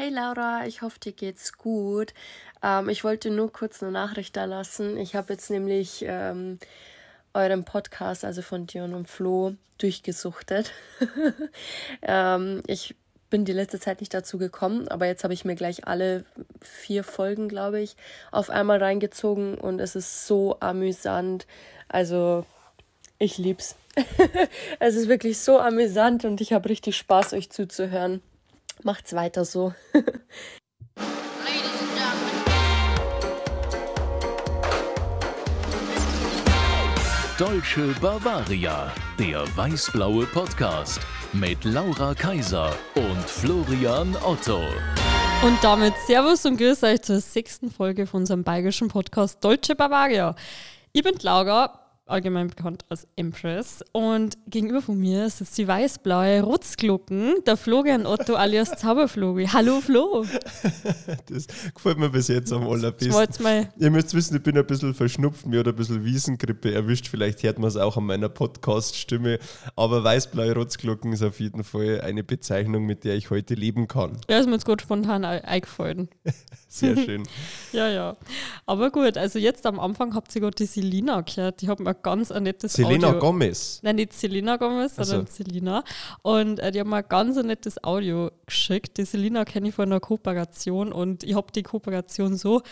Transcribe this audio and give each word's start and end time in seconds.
Hey 0.00 0.08
Laura, 0.08 0.66
ich 0.66 0.80
hoffe, 0.80 0.98
dir 0.98 1.12
geht's 1.12 1.58
gut. 1.58 2.14
Ähm, 2.62 2.88
ich 2.88 3.04
wollte 3.04 3.28
nur 3.28 3.52
kurz 3.52 3.82
eine 3.82 3.92
Nachricht 3.92 4.34
da 4.34 4.46
lassen. 4.46 4.96
Ich 4.96 5.14
habe 5.14 5.34
jetzt 5.34 5.50
nämlich 5.50 6.02
ähm, 6.08 6.58
euren 7.34 7.66
Podcast, 7.66 8.24
also 8.24 8.40
von 8.40 8.66
Dion 8.66 8.94
und 8.94 9.10
Flo, 9.10 9.56
durchgesuchtet. 9.76 10.72
ähm, 12.00 12.62
ich 12.66 12.94
bin 13.28 13.44
die 13.44 13.52
letzte 13.52 13.78
Zeit 13.78 14.00
nicht 14.00 14.14
dazu 14.14 14.38
gekommen, 14.38 14.88
aber 14.88 15.04
jetzt 15.04 15.22
habe 15.22 15.34
ich 15.34 15.44
mir 15.44 15.54
gleich 15.54 15.86
alle 15.86 16.24
vier 16.62 17.04
Folgen, 17.04 17.50
glaube 17.50 17.82
ich, 17.82 17.94
auf 18.32 18.48
einmal 18.48 18.82
reingezogen 18.82 19.58
und 19.58 19.80
es 19.80 19.96
ist 19.96 20.26
so 20.26 20.56
amüsant. 20.60 21.46
Also, 21.88 22.46
ich 23.18 23.36
lieb's. 23.36 23.76
es 24.78 24.94
ist 24.94 25.08
wirklich 25.08 25.36
so 25.40 25.58
amüsant 25.58 26.24
und 26.24 26.40
ich 26.40 26.54
habe 26.54 26.70
richtig 26.70 26.96
Spaß, 26.96 27.34
euch 27.34 27.50
zuzuhören. 27.50 28.22
Macht's 28.84 29.12
weiter 29.14 29.44
so. 29.44 29.74
Deutsche 37.40 37.94
Bavaria, 38.02 38.92
der 39.18 39.44
weiß-blaue 39.56 40.26
Podcast 40.26 41.00
mit 41.32 41.64
Laura 41.64 42.14
Kaiser 42.14 42.70
und 42.94 43.22
Florian 43.22 44.14
Otto. 44.22 44.60
Und 45.42 45.56
damit 45.62 45.94
Servus 46.06 46.44
und 46.44 46.58
Grüß 46.58 46.82
euch 46.82 47.00
zur 47.00 47.18
sechsten 47.18 47.70
Folge 47.70 48.06
von 48.06 48.20
unserem 48.20 48.44
bayerischen 48.44 48.88
Podcast 48.88 49.42
Deutsche 49.42 49.74
Bavaria. 49.74 50.34
Ich 50.92 51.02
bin 51.02 51.14
Laura, 51.22 51.80
allgemein 52.10 52.48
bekannt 52.48 52.84
als 52.88 53.06
Empress. 53.16 53.84
Und 53.92 54.36
gegenüber 54.46 54.82
von 54.82 54.98
mir 54.98 55.28
sitzt 55.30 55.56
die 55.58 55.66
weißblaue 55.66 56.42
Rutzglocken, 56.42 57.34
der 57.46 57.56
Florian 57.56 58.06
Otto 58.06 58.34
alias 58.34 58.76
Zauberflogi. 58.76 59.46
Hallo 59.46 59.80
Flo. 59.80 60.24
das 61.30 61.46
gefällt 61.74 61.98
mir 61.98 62.10
bis 62.10 62.28
jetzt 62.28 62.52
am 62.52 62.68
allerbesten. 62.68 63.42
Mal 63.42 63.68
Ihr 63.78 63.90
müsst 63.90 64.14
wissen, 64.14 64.36
ich 64.36 64.42
bin 64.42 64.56
ein 64.58 64.66
bisschen 64.66 64.94
verschnupft, 64.94 65.46
mir 65.46 65.60
oder 65.60 65.72
ein 65.72 65.76
bisschen 65.76 66.04
Wiesengrippe 66.04 66.72
erwischt. 66.72 67.08
Vielleicht 67.08 67.42
hört 67.42 67.58
man 67.58 67.68
es 67.68 67.76
auch 67.76 67.96
an 67.96 68.04
meiner 68.04 68.28
Podcast-Stimme. 68.28 69.38
Aber 69.76 70.04
weißblaue 70.04 70.54
Rutzglocken 70.54 71.12
ist 71.12 71.22
auf 71.22 71.40
jeden 71.40 71.64
Fall 71.64 72.00
eine 72.02 72.24
Bezeichnung, 72.24 72.84
mit 72.86 73.04
der 73.04 73.14
ich 73.16 73.30
heute 73.30 73.54
leben 73.54 73.88
kann. 73.88 74.18
Ja, 74.28 74.38
ist 74.38 74.46
mir 74.46 74.52
jetzt 74.52 74.66
gut 74.66 74.82
spontan 74.82 75.24
eingefallen. 75.24 76.08
Sehr 76.72 76.96
schön. 76.96 77.24
ja, 77.72 77.88
ja. 77.88 78.16
Aber 78.64 78.90
gut, 78.92 79.18
also 79.18 79.40
jetzt 79.40 79.66
am 79.66 79.80
Anfang 79.80 80.14
habt 80.14 80.32
ihr 80.36 80.40
gerade 80.40 80.54
die 80.54 80.66
Selina 80.66 81.20
gehört. 81.22 81.62
Die 81.62 81.68
hat 81.68 81.80
mir 81.80 81.94
ganz 81.96 82.30
ein 82.30 82.44
nettes 82.44 82.74
Selena 82.74 83.08
Audio. 83.08 83.18
Gomez. 83.18 83.80
Nein, 83.82 83.96
nicht 83.96 84.12
Selena 84.12 84.56
Gomez, 84.56 84.94
sondern 84.94 85.26
so. 85.26 85.32
Selina. 85.32 85.82
Und 86.22 86.60
äh, 86.60 86.70
die 86.70 86.78
haben 86.78 86.90
mir 86.90 87.02
ganz 87.02 87.36
ein 87.36 87.46
nettes 87.46 87.82
Audio 87.82 88.30
geschickt. 88.46 88.98
Die 88.98 89.04
Selina 89.04 89.44
kenne 89.44 89.70
ich 89.70 89.74
von 89.74 89.86
einer 89.90 89.98
Kooperation 89.98 90.92
und 90.92 91.24
ich 91.24 91.34
habe 91.34 91.50
die 91.52 91.64
Kooperation 91.64 92.36
so 92.36 92.62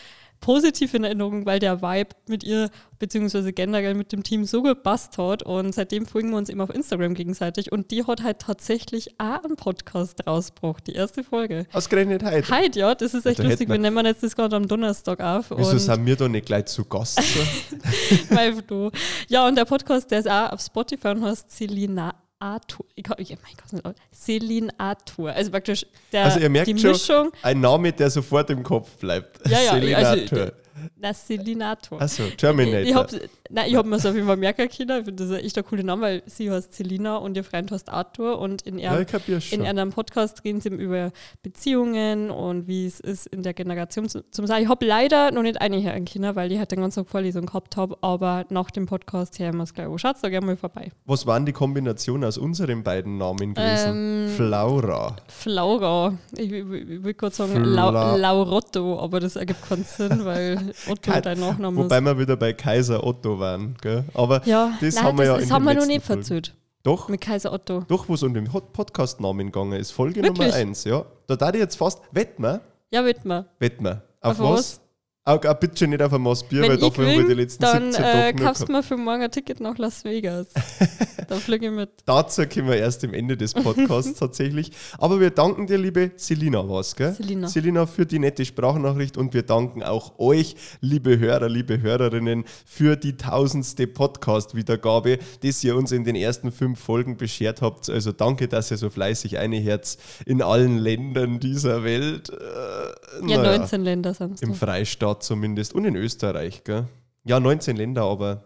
positiv 0.40 0.94
in 0.94 1.04
Erinnerung, 1.04 1.46
weil 1.46 1.58
der 1.58 1.82
Vibe 1.82 2.10
mit 2.28 2.44
ihr 2.44 2.70
beziehungsweise 2.98 3.52
generell 3.52 3.94
mit 3.94 4.12
dem 4.12 4.22
Team 4.22 4.44
so 4.44 4.62
gepasst 4.62 5.18
hat 5.18 5.42
und 5.42 5.74
seitdem 5.74 6.06
folgen 6.06 6.30
wir 6.30 6.36
uns 6.36 6.48
immer 6.48 6.64
auf 6.64 6.74
Instagram 6.74 7.14
gegenseitig 7.14 7.70
und 7.72 7.90
die 7.90 8.04
hat 8.04 8.22
halt 8.22 8.40
tatsächlich 8.40 9.18
auch 9.18 9.44
einen 9.44 9.56
Podcast 9.56 10.26
rausgebracht, 10.26 10.86
die 10.86 10.92
erste 10.92 11.22
Folge. 11.22 11.66
Ausgerechnet 11.72 12.24
heute? 12.24 12.50
Heute, 12.50 12.78
ja, 12.78 12.94
das 12.94 13.14
ist 13.14 13.26
echt 13.26 13.38
da 13.38 13.44
lustig. 13.44 13.68
Wir 13.68 13.78
nehmen 13.78 14.04
jetzt 14.06 14.22
das 14.22 14.34
gerade 14.34 14.56
am 14.56 14.66
Donnerstag 14.66 15.20
auf. 15.20 15.50
Wieso 15.56 15.78
sind 15.78 16.06
wir 16.06 16.16
da 16.16 16.28
nicht 16.28 16.46
gleich 16.46 16.66
zu 16.66 16.84
Gast? 16.84 17.20
weil 18.30 18.60
du. 18.62 18.90
Ja, 19.28 19.46
und 19.46 19.56
der 19.56 19.64
Podcast, 19.64 20.10
der 20.10 20.20
ist 20.20 20.30
auch 20.30 20.52
auf 20.52 20.60
Spotify 20.60 21.08
und 21.08 21.22
heißt 21.22 21.50
Selina 21.50 22.14
Arthur. 22.40 22.86
Ich, 22.94 23.04
ich, 23.18 23.30
mein 23.30 23.82
Gott, 23.82 23.94
Celine 24.12 24.68
Arthur. 24.78 25.32
Also 25.32 25.50
praktisch 25.50 25.86
der, 26.12 26.24
also 26.24 26.38
ihr 26.38 26.48
merkt 26.48 26.68
die 26.68 26.74
Mischung. 26.74 26.94
Schon, 26.94 27.32
ein 27.42 27.60
Name, 27.60 27.92
der 27.92 28.10
sofort 28.10 28.50
im 28.50 28.62
Kopf 28.62 28.96
bleibt. 28.96 29.46
Ja, 29.48 29.60
ja, 29.60 29.70
Celine 29.72 29.96
also, 29.96 30.22
Arthur. 30.22 30.52
Das 30.96 31.26
Selinator. 31.26 32.00
Achso, 32.00 32.24
Terminator. 32.36 32.80
Ich, 32.82 32.88
ich 32.88 32.94
habe 32.94 33.76
hab 33.76 33.86
mir 33.86 33.96
es 33.96 34.06
auf 34.06 34.14
jeden 34.14 34.26
Fall 34.26 34.36
merken 34.36 34.68
können. 34.68 34.98
Ich 34.98 35.04
finde 35.04 35.26
das 35.26 35.30
echt 35.42 35.56
ein 35.58 35.64
cooler 35.64 35.82
Name, 35.82 36.02
weil 36.02 36.22
sie 36.26 36.50
heißt 36.50 36.74
Selina 36.74 37.16
und 37.16 37.36
ihr 37.36 37.44
Freund 37.44 37.70
heißt 37.70 37.88
Arthur. 37.88 38.38
Und 38.38 38.62
in, 38.62 38.78
ihrem, 38.78 39.06
ja, 39.26 39.38
in 39.50 39.66
einem 39.66 39.90
Podcast 39.90 40.44
reden 40.44 40.60
sie 40.60 40.68
über 40.68 41.12
Beziehungen 41.42 42.30
und 42.30 42.66
wie 42.66 42.86
es 42.86 43.00
ist 43.00 43.26
in 43.26 43.42
der 43.42 43.54
Generation 43.54 44.08
zu, 44.08 44.22
zum 44.30 44.46
Sagen. 44.46 44.64
Ich 44.64 44.68
habe 44.68 44.84
leider 44.84 45.30
noch 45.30 45.42
nicht 45.42 45.60
eine 45.60 45.82
hören 45.82 46.04
Kinder, 46.04 46.36
weil 46.36 46.52
ich 46.52 46.58
halt 46.58 46.72
eine 46.72 46.82
ganze 46.82 47.04
Vorlesung 47.04 47.46
gehabt 47.46 47.76
habe, 47.76 47.96
aber 48.00 48.44
nach 48.50 48.70
dem 48.70 48.86
Podcast 48.86 49.38
hören 49.38 49.56
wir 49.56 49.64
es 49.64 49.74
gleich. 49.74 49.88
Oh, 49.88 49.98
schaut 49.98 50.16
da 50.22 50.28
gerne 50.28 50.46
mal 50.46 50.56
vorbei. 50.56 50.90
Was 51.06 51.26
waren 51.26 51.46
die 51.46 51.52
Kombinationen 51.52 52.24
aus 52.24 52.38
unseren 52.38 52.82
beiden 52.82 53.18
Namen 53.18 53.54
gewesen? 53.54 54.26
Ähm, 54.26 54.28
Flaura. 54.36 55.16
Flaura. 55.28 56.18
Ich, 56.36 56.52
ich, 56.52 56.52
ich 56.52 56.64
würde 56.64 57.14
gerade 57.14 57.34
sagen 57.34 57.64
Fla 57.64 58.16
Laurotto, 58.16 58.98
aber 59.00 59.20
das 59.20 59.36
ergibt 59.36 59.66
keinen 59.68 59.84
Sinn, 59.84 60.24
weil 60.24 60.67
Otto 60.88 61.12
Ke 61.12 61.22
dein 61.22 61.40
Nachname 61.40 61.76
Wobei 61.76 62.00
wir 62.00 62.18
wieder 62.18 62.36
bei 62.36 62.52
Kaiser 62.52 63.04
Otto 63.04 63.38
waren. 63.38 63.76
Gell? 63.80 64.04
Aber 64.14 64.46
ja, 64.46 64.72
das 64.80 64.94
nein, 64.94 65.04
haben 65.04 65.18
wir 65.18 65.24
das, 65.26 65.34
ja 65.34 65.40
das 65.42 65.50
haben 65.50 65.64
wir 65.64 65.74
noch 65.74 65.86
nicht 65.86 66.04
verzählt. 66.04 66.54
Doch. 66.82 67.08
Mit 67.08 67.20
Kaiser 67.20 67.52
Otto. 67.52 67.84
Doch, 67.88 68.08
wo 68.08 68.14
es 68.14 68.22
um 68.22 68.32
den 68.32 68.44
Podcast-Namen 68.46 69.46
gegangen 69.46 69.72
ist. 69.72 69.90
Folge 69.90 70.22
Wirklich? 70.22 70.38
Nummer 70.38 70.54
1, 70.54 70.84
ja. 70.84 71.04
Da 71.26 71.36
darf 71.36 71.52
ich 71.54 71.60
jetzt 71.60 71.76
fast. 71.76 72.00
Wetten 72.12 72.42
wir? 72.42 72.62
Ja, 72.90 73.04
wetten 73.04 73.28
wir. 73.28 73.46
Wetten 73.58 73.84
wir. 73.84 74.02
Auf, 74.20 74.40
Auf 74.40 74.50
was? 74.50 74.58
was? 74.58 74.80
Auch, 75.28 75.44
auch 75.44 75.54
bitte 75.54 75.86
nicht 75.86 76.00
auf 76.00 76.10
ein 76.14 76.22
Maß 76.22 76.44
Bier, 76.44 76.62
Wenn 76.62 76.70
weil 76.70 76.78
dafür 76.78 77.04
will, 77.04 77.18
wir 77.18 77.26
die 77.26 77.34
letzten 77.34 77.62
dann, 77.62 77.92
17 77.92 78.02
Tage 78.02 78.28
äh, 78.28 78.32
kaufst 78.32 78.66
du 78.66 78.72
mir 78.72 78.82
für 78.82 78.96
morgen 78.96 79.22
ein 79.22 79.30
Ticket 79.30 79.60
nach 79.60 79.76
Las 79.76 80.02
Vegas. 80.02 80.46
da 81.28 81.36
fliege 81.36 81.66
ich 81.66 81.72
mit. 81.72 81.90
Dazu 82.06 82.46
kommen 82.46 82.68
wir 82.68 82.76
erst 82.76 83.04
am 83.04 83.12
Ende 83.12 83.36
des 83.36 83.52
Podcasts 83.52 84.14
tatsächlich. 84.18 84.72
Aber 84.96 85.20
wir 85.20 85.28
danken 85.28 85.66
dir, 85.66 85.76
liebe 85.76 86.12
Selina, 86.16 86.66
was, 86.66 86.96
gell? 86.96 87.12
Selina. 87.12 87.46
Selina 87.46 87.84
für 87.84 88.06
die 88.06 88.18
nette 88.18 88.42
Sprachnachricht 88.42 89.18
und 89.18 89.34
wir 89.34 89.42
danken 89.42 89.82
auch 89.82 90.18
euch, 90.18 90.56
liebe 90.80 91.18
Hörer, 91.18 91.50
liebe 91.50 91.82
Hörerinnen, 91.82 92.44
für 92.64 92.96
die 92.96 93.18
tausendste 93.18 93.86
Podcast-Wiedergabe, 93.86 95.18
die 95.42 95.52
ihr 95.60 95.76
uns 95.76 95.92
in 95.92 96.04
den 96.04 96.16
ersten 96.16 96.52
fünf 96.52 96.80
Folgen 96.80 97.18
beschert 97.18 97.60
habt. 97.60 97.90
Also 97.90 98.12
danke, 98.12 98.48
dass 98.48 98.70
ihr 98.70 98.78
so 98.78 98.88
fleißig 98.88 99.36
eine 99.36 99.56
Herz 99.56 99.98
in 100.24 100.40
allen 100.40 100.78
Ländern 100.78 101.38
dieser 101.38 101.84
Welt. 101.84 102.30
Äh, 102.30 103.28
ja, 103.28 103.36
naja, 103.42 103.58
19 103.58 103.82
Länder 103.82 104.14
sind 104.14 104.40
Im 104.40 104.54
Freistaat 104.54 105.17
zumindest 105.20 105.74
und 105.74 105.84
in 105.84 105.96
Österreich, 105.96 106.64
gell? 106.64 106.86
Ja, 107.24 107.40
19 107.40 107.76
Länder, 107.76 108.02
aber 108.02 108.44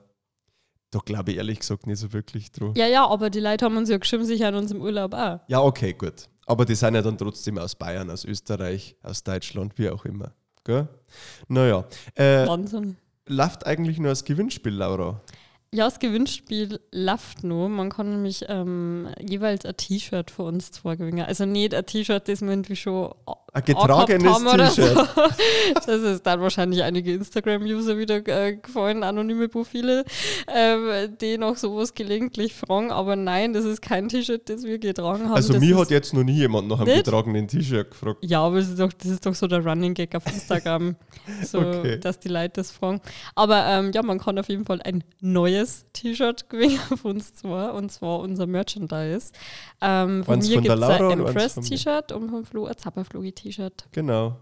da 0.91 0.99
glaube 0.99 1.33
ich 1.33 1.39
ehrlich 1.39 1.61
gesagt 1.61 1.87
nicht 1.87 1.99
so 1.99 2.13
wirklich 2.13 2.53
drauf. 2.53 2.77
Ja, 2.77 2.87
ja, 2.87 3.07
aber 3.07 3.31
die 3.31 3.41
Leute 3.41 3.65
haben 3.65 3.77
uns 3.77 3.89
ja 3.89 3.97
geschrieben, 3.97 4.25
sicher 4.25 4.49
an 4.49 4.55
uns 4.57 4.71
im 4.71 4.81
Urlaub 4.81 5.15
auch. 5.15 5.41
Ja, 5.49 5.61
okay, 5.63 5.93
gut. 5.93 6.29
Aber 6.47 6.65
die 6.65 6.75
sind 6.75 6.95
ja 6.95 7.03
dann 7.03 7.17
trotzdem 7.17 7.59
aus 7.59 7.75
Bayern, 7.75 8.11
aus 8.11 8.25
Österreich, 8.25 8.97
aus 9.03 9.23
Deutschland, 9.25 9.79
wie 9.79 9.89
auch 9.89 10.05
immer. 10.05 10.33
Gell? 10.65 10.89
Naja. 11.49 11.85
Äh, 12.15 12.47
Wahnsinn. 12.47 12.97
Läuft 13.27 13.67
eigentlich 13.67 13.99
nur 13.99 14.11
als 14.11 14.25
Gewinnspiel, 14.25 14.75
Laura? 14.75 15.21
Ja, 15.75 15.85
das 15.85 15.99
Gewinnspiel 15.99 16.81
läuft 16.91 17.45
nur. 17.45 17.71
Man 17.71 17.89
kann 17.89 18.11
nämlich 18.11 18.45
ähm, 18.49 19.09
jeweils 19.19 19.65
ein 19.65 19.77
T-Shirt 19.77 20.31
für 20.31 20.43
uns 20.43 20.71
zwei 20.71 20.97
gewinnen. 20.97 21.25
Also 21.25 21.47
nicht 21.47 21.75
ein 21.75 21.87
T-Shirt, 21.87 22.29
das 22.29 22.43
wir 22.43 22.51
irgendwie 22.51 22.77
schon 22.77 23.15
ein 23.55 23.65
getragenes 23.65 24.39
T-Shirt. 24.39 24.75
So. 24.75 25.07
Das 25.75 26.01
ist 26.01 26.27
dann 26.27 26.41
wahrscheinlich 26.41 26.83
einige 26.83 27.13
Instagram-User 27.13 27.99
wieder 27.99 28.27
äh, 28.27 28.57
gefallen, 28.57 29.03
anonyme 29.03 29.49
Profile, 29.49 30.05
äh, 30.47 31.09
die 31.21 31.39
noch 31.39 31.57
sowas 31.57 31.95
gelegentlich 31.95 32.55
fragen. 32.55 32.91
Aber 32.91 33.17
nein, 33.17 33.53
das 33.53 33.65
ist 33.65 33.83
kein 33.83 34.09
T-Shirt, 34.09 34.49
das 34.49 34.65
wir 34.65 34.79
getragen 34.79 35.25
haben. 35.25 35.35
Also 35.35 35.53
das 35.53 35.61
mir 35.61 35.77
hat 35.77 35.91
jetzt 35.91 36.15
noch 36.15 36.25
nie 36.25 36.33
jemand 36.33 36.69
nach 36.69 36.79
einem 36.79 36.89
nicht? 36.89 37.05
getragenen 37.05 37.49
T-Shirt 37.49 37.91
gefragt. 37.91 38.19
Ja, 38.23 38.43
aber 38.43 38.57
das 38.57 38.69
ist, 38.69 38.81
doch, 38.81 38.93
das 38.93 39.11
ist 39.11 39.27
doch 39.27 39.35
so 39.35 39.47
der 39.47 39.65
Running 39.65 39.95
Gag 39.95 40.15
auf 40.15 40.27
Instagram, 40.27 40.97
so, 41.45 41.59
okay. 41.59 41.99
dass 41.99 42.19
die 42.19 42.29
Leute 42.29 42.53
das 42.57 42.71
fragen. 42.71 43.01
Aber 43.35 43.67
ähm, 43.67 43.93
ja, 43.93 44.03
man 44.03 44.19
kann 44.19 44.39
auf 44.39 44.49
jeden 44.49 44.65
Fall 44.65 44.81
ein 44.83 45.05
neues 45.21 45.85
T-Shirt 45.93 46.49
gewinnen 46.49 46.79
auf 46.91 47.05
uns 47.05 47.35
zwei, 47.35 47.71
und 47.71 47.93
zwar 47.93 48.21
unser 48.21 48.47
Merchandise. 48.47 49.33
Ähm, 49.81 50.25
von 50.25 50.39
mir 50.39 50.61
gibt 50.61 50.75
es 50.75 50.83
ein 50.83 51.11
Impress-T-Shirt 51.11 52.13
und 52.13 52.31
von 52.31 52.45
Flo 52.45 52.67
ein 52.67 52.77
Zapperflogi-T-Shirt. 52.77 53.42
T-Shirt. 53.43 53.89
Genau. 53.93 54.39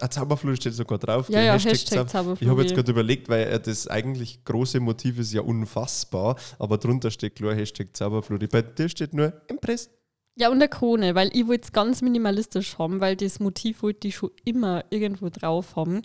Ah, 0.00 0.10
Zauberflug 0.10 0.56
steht 0.56 0.74
sogar 0.74 0.98
drauf. 0.98 1.28
Ja, 1.28 1.40
ja, 1.40 1.52
Hashtag, 1.52 1.72
Hashtag 1.74 2.10
Zauberflug. 2.10 2.42
Ich 2.42 2.48
habe 2.48 2.62
jetzt 2.62 2.74
gerade 2.74 2.90
überlegt, 2.90 3.28
weil 3.28 3.56
das 3.60 3.86
eigentlich 3.86 4.44
große 4.44 4.80
Motiv 4.80 5.20
ist 5.20 5.32
ja 5.32 5.42
unfassbar, 5.42 6.36
aber 6.58 6.76
drunter 6.76 7.10
steht 7.12 7.36
klar 7.36 7.54
Hashtag 7.54 7.96
Zauberflug. 7.96 8.48
Bei 8.50 8.62
dir 8.62 8.88
steht 8.88 9.14
nur 9.14 9.32
Impress. 9.46 9.90
Ja, 10.34 10.48
und 10.48 10.60
der 10.60 10.68
Krone, 10.68 11.14
weil 11.14 11.28
ich 11.34 11.46
wollte 11.46 11.64
es 11.64 11.72
ganz 11.72 12.00
minimalistisch 12.00 12.78
haben, 12.78 13.00
weil 13.00 13.16
das 13.16 13.38
Motiv 13.38 13.82
wollte 13.82 14.08
ich 14.08 14.16
schon 14.16 14.30
immer 14.44 14.82
irgendwo 14.88 15.28
drauf 15.28 15.76
haben. 15.76 16.00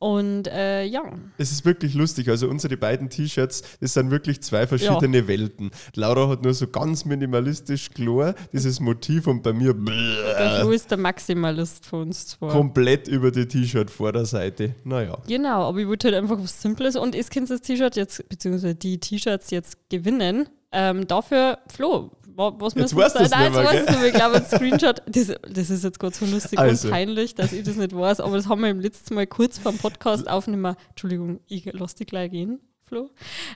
Und 0.00 0.48
äh, 0.48 0.84
ja. 0.84 1.02
Es 1.38 1.52
ist 1.52 1.64
wirklich 1.64 1.94
lustig. 1.94 2.28
Also 2.28 2.48
unsere 2.48 2.76
beiden 2.76 3.08
T-Shirts, 3.08 3.62
das 3.80 3.94
sind 3.94 4.10
wirklich 4.10 4.42
zwei 4.42 4.66
verschiedene 4.66 5.18
ja. 5.18 5.28
Welten. 5.28 5.70
Laura 5.94 6.28
hat 6.28 6.42
nur 6.42 6.54
so 6.54 6.66
ganz 6.66 7.04
minimalistisch 7.04 7.90
klar 7.90 8.34
dieses 8.52 8.80
Motiv 8.80 9.28
und 9.28 9.44
bei 9.44 9.52
mir. 9.52 9.74
Der 9.74 10.60
Flo 10.60 10.70
ist 10.70 10.90
der 10.90 10.98
Maximalist 10.98 11.86
von 11.86 12.02
uns 12.02 12.26
zwei. 12.26 12.48
Komplett 12.48 13.06
über 13.06 13.30
die 13.30 13.46
T-Shirt-Vorderseite. 13.46 14.74
Naja. 14.82 15.18
Genau, 15.28 15.68
aber 15.68 15.78
ich 15.78 15.86
wollte 15.86 16.08
halt 16.08 16.16
einfach 16.16 16.38
was 16.38 16.60
Simples 16.60 16.96
und 16.96 17.14
ich 17.14 17.30
kann 17.30 17.46
das 17.46 17.60
T-Shirt 17.60 17.94
jetzt, 17.94 18.28
beziehungsweise 18.28 18.74
die 18.74 18.98
T-Shirts 18.98 19.52
jetzt 19.52 19.88
gewinnen. 19.88 20.48
Ähm, 20.70 21.06
dafür, 21.06 21.58
Flo, 21.68 22.10
was 22.38 22.74
müssen 22.74 22.96
wir 22.96 23.04
du's 23.04 23.30
Nein, 23.30 23.52
nicht 23.52 23.62
jetzt 23.62 23.88
weiß 23.88 23.96
ich 24.00 24.06
Ich 24.06 24.14
glaube, 24.14 24.36
ein 24.36 24.46
Screenshot, 24.46 25.02
das, 25.06 25.32
das 25.42 25.70
ist 25.70 25.84
jetzt 25.84 25.98
gerade 25.98 26.14
so 26.14 26.24
lustig 26.24 26.58
Also. 26.58 26.86
und 26.88 26.92
peinlich, 26.92 27.34
dass 27.34 27.52
ich 27.52 27.64
das 27.64 27.76
nicht 27.76 27.94
weiß, 27.94 28.20
aber 28.20 28.36
das 28.36 28.48
haben 28.48 28.62
wir 28.62 28.70
im 28.70 28.80
letzten 28.80 29.14
Mal 29.14 29.26
kurz 29.26 29.58
vor 29.58 29.72
dem 29.72 29.78
Podcast 29.78 30.28
aufnehmen. 30.28 30.76
Entschuldigung, 30.90 31.40
ich 31.46 31.64
lass 31.72 31.96
dich 31.96 32.06
gleich 32.06 32.30
gehen, 32.30 32.60
Flo. 32.86 33.10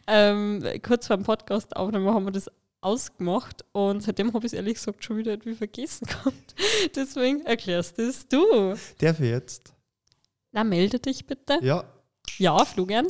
Ähm, 0.07 0.65
kurz 0.83 1.07
vor 1.07 1.17
dem 1.17 1.25
Podcast 1.25 1.77
aufnehmen 1.77 2.13
haben 2.13 2.25
wir 2.25 2.33
das 2.33 2.51
ausgemacht 2.81 3.65
und 3.73 4.03
seitdem 4.03 4.35
habe 4.35 4.45
ich 4.45 4.53
es 4.53 4.57
ehrlich 4.57 4.75
gesagt 4.75 5.05
schon 5.05 5.17
wieder 5.17 5.31
irgendwie 5.31 5.55
vergessen 5.55 6.07
gehabt. 6.07 6.55
Deswegen 6.97 7.43
erklärst 7.43 7.99
es 8.01 8.27
du. 8.27 8.75
Darf 8.99 9.21
ich 9.21 9.31
jetzt? 9.31 9.73
Na, 10.51 10.65
melde 10.65 10.99
dich 10.99 11.25
bitte. 11.27 11.59
Ja. 11.63 11.85
Ja, 12.39 12.65
Florian. 12.65 13.07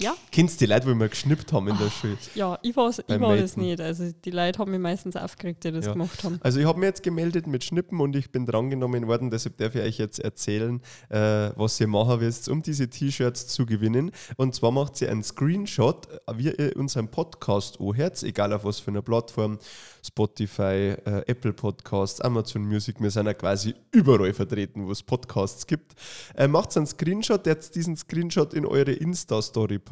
Ja, 0.00 0.14
Kennst 0.32 0.60
du 0.60 0.64
die 0.66 0.72
Leute, 0.72 0.86
wo 0.88 0.94
wir 0.98 1.08
geschnippt 1.08 1.52
haben 1.52 1.68
in 1.68 1.78
der 1.78 1.90
Schule? 1.90 2.16
ja, 2.34 2.58
ich 2.62 2.74
war, 2.74 2.90
ich 2.90 3.20
war 3.20 3.36
das 3.36 3.56
nicht. 3.56 3.80
Also 3.80 4.10
die 4.24 4.30
Leute 4.30 4.58
haben 4.58 4.70
mich 4.72 4.80
meistens 4.80 5.14
aufgeregt, 5.14 5.62
die 5.62 5.70
das 5.70 5.86
Ja. 5.86 5.92
gemacht 5.92 6.24
haben. 6.24 6.40
Also 6.42 6.58
ich 6.58 6.66
habe 6.66 6.80
mir 6.80 6.86
jetzt 6.86 7.04
gemeldet 7.04 7.46
mit 7.46 7.62
Schnippen 7.62 8.00
und 8.00 8.16
ich 8.16 8.32
bin 8.32 8.44
drangenommen 8.44 9.06
worden, 9.06 9.30
deshalb 9.30 9.58
darf 9.58 9.76
ich 9.76 9.82
euch 9.82 9.98
jetzt 9.98 10.18
erzählen, 10.18 10.80
äh, 11.08 11.50
was 11.54 11.78
ihr 11.80 11.86
machen 11.86 12.20
wisst, 12.20 12.48
um 12.48 12.62
diese 12.62 12.88
T-Shirts 12.88 13.46
zu 13.46 13.64
gewinnen. 13.64 14.10
Und 14.36 14.54
zwar 14.56 14.72
macht 14.72 15.00
ihr 15.02 15.10
einen 15.10 15.22
Screenshot, 15.22 16.08
äh, 16.26 16.32
wie 16.36 16.50
ihr 16.50 16.76
unseren 16.76 17.08
Podcast 17.08 17.78
anhört, 17.80 18.22
egal 18.24 18.52
auf 18.54 18.64
was 18.64 18.80
für 18.80 18.90
einer 18.90 19.02
Plattform, 19.02 19.58
Spotify, 20.04 20.96
äh, 21.04 21.22
Apple 21.26 21.52
Podcasts, 21.52 22.20
Amazon 22.20 22.64
Music, 22.64 22.96
wir 23.00 23.10
sind 23.10 23.26
ja 23.26 23.34
quasi 23.34 23.74
überall 23.92 24.32
vertreten, 24.32 24.86
wo 24.86 24.90
es 24.90 25.02
Podcasts 25.02 25.66
gibt. 25.66 25.94
Äh, 26.34 26.48
macht 26.48 26.76
einen 26.76 26.86
Screenshot, 26.86 27.46
jetzt 27.46 27.76
diesen 27.76 27.96
Screenshot 27.96 28.52
in 28.52 28.66
eure 28.66 28.92
Insta-Story 28.92 29.78
posten 29.78 29.91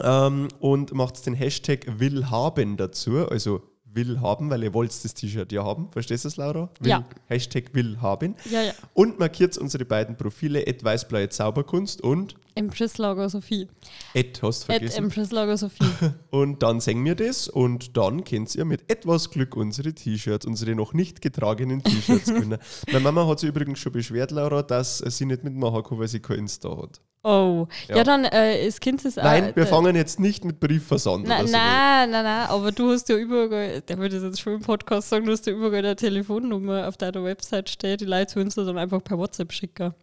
ähm, 0.00 0.48
und 0.60 0.92
macht 0.92 1.24
den 1.26 1.34
Hashtag 1.34 1.98
will 1.98 2.30
haben 2.30 2.76
dazu, 2.76 3.28
also 3.28 3.62
will 3.94 4.20
haben, 4.20 4.50
weil 4.50 4.62
ihr 4.62 4.74
wollt 4.74 4.90
das 4.90 5.14
T-Shirt 5.14 5.52
ja 5.52 5.64
haben. 5.64 5.90
Verstehst 5.92 6.24
du 6.24 6.28
das, 6.28 6.36
Laura? 6.36 6.70
Will, 6.80 6.90
Ja. 6.90 7.04
Hashtag 7.26 7.74
will 7.74 8.00
haben. 8.00 8.34
Ja, 8.50 8.62
ja. 8.62 8.72
Und 8.94 9.18
markiert 9.18 9.56
unsere 9.58 9.84
beiden 9.84 10.16
Profile, 10.16 10.66
Ed 10.66 10.82
Weißblaue 10.82 11.28
Zauberkunst 11.28 12.00
und 12.00 12.36
Empresslager 12.54 13.28
Sophie. 13.28 13.68
Ed 14.12 14.42
hast 14.42 14.68
du 14.68 14.72
At 14.72 14.78
vergessen. 14.78 15.04
Empresslager 15.04 15.56
Sophie. 15.56 15.84
Und 16.30 16.62
dann 16.62 16.80
singen 16.80 17.04
wir 17.04 17.14
das 17.14 17.48
und 17.48 17.96
dann 17.96 18.24
könnt 18.24 18.54
ihr 18.54 18.66
mit 18.66 18.90
etwas 18.90 19.30
Glück 19.30 19.56
unsere 19.56 19.94
T-Shirts, 19.94 20.44
unsere 20.44 20.74
noch 20.74 20.92
nicht 20.92 21.22
getragenen 21.22 21.82
T-Shirts 21.82 22.26
gewinnen. 22.26 22.58
Meine 22.92 23.00
Mama 23.00 23.26
hat 23.26 23.40
sich 23.40 23.48
übrigens 23.48 23.78
schon 23.78 23.92
beschwert, 23.92 24.32
Laura, 24.32 24.62
dass 24.62 24.98
sie 24.98 25.24
nicht 25.24 25.44
mitmachen 25.44 25.82
kann, 25.82 25.98
weil 25.98 26.08
sie 26.08 26.20
kein 26.20 26.40
Insta 26.40 26.76
hat. 26.76 27.00
Oh. 27.24 27.68
Ja, 27.88 27.96
Ja. 27.98 28.04
dann, 28.04 28.24
äh, 28.24 28.66
es 28.66 28.80
Kind 28.80 29.04
ist 29.04 29.18
auch. 29.18 29.22
Nein, 29.24 29.52
wir 29.54 29.62
äh, 29.62 29.66
fangen 29.66 29.94
jetzt 29.94 30.18
nicht 30.18 30.44
mit 30.44 30.58
Briefversand 30.58 31.26
so. 31.26 31.32
nein, 31.32 31.44
nein, 31.50 32.10
nein, 32.10 32.48
aber 32.48 32.72
du 32.72 32.90
hast 32.90 33.08
ja 33.08 33.16
überall, 33.16 33.80
der 33.80 33.98
würde 33.98 34.16
das 34.16 34.24
jetzt 34.24 34.40
schon 34.40 34.54
im 34.54 34.60
Podcast 34.62 35.08
sagen, 35.08 35.26
du 35.26 35.32
hast 35.32 35.46
ja 35.46 35.52
überall 35.52 35.74
eine 35.76 35.94
Telefonnummer 35.96 36.88
auf 36.88 36.96
deiner 36.96 37.22
Website 37.22 37.70
steht, 37.70 38.00
die 38.00 38.06
Leute 38.06 38.32
sollen 38.32 38.48
es 38.48 38.54
dann 38.56 38.76
einfach 38.76 39.02
per 39.04 39.18
WhatsApp 39.18 39.52
schicken. 39.52 39.94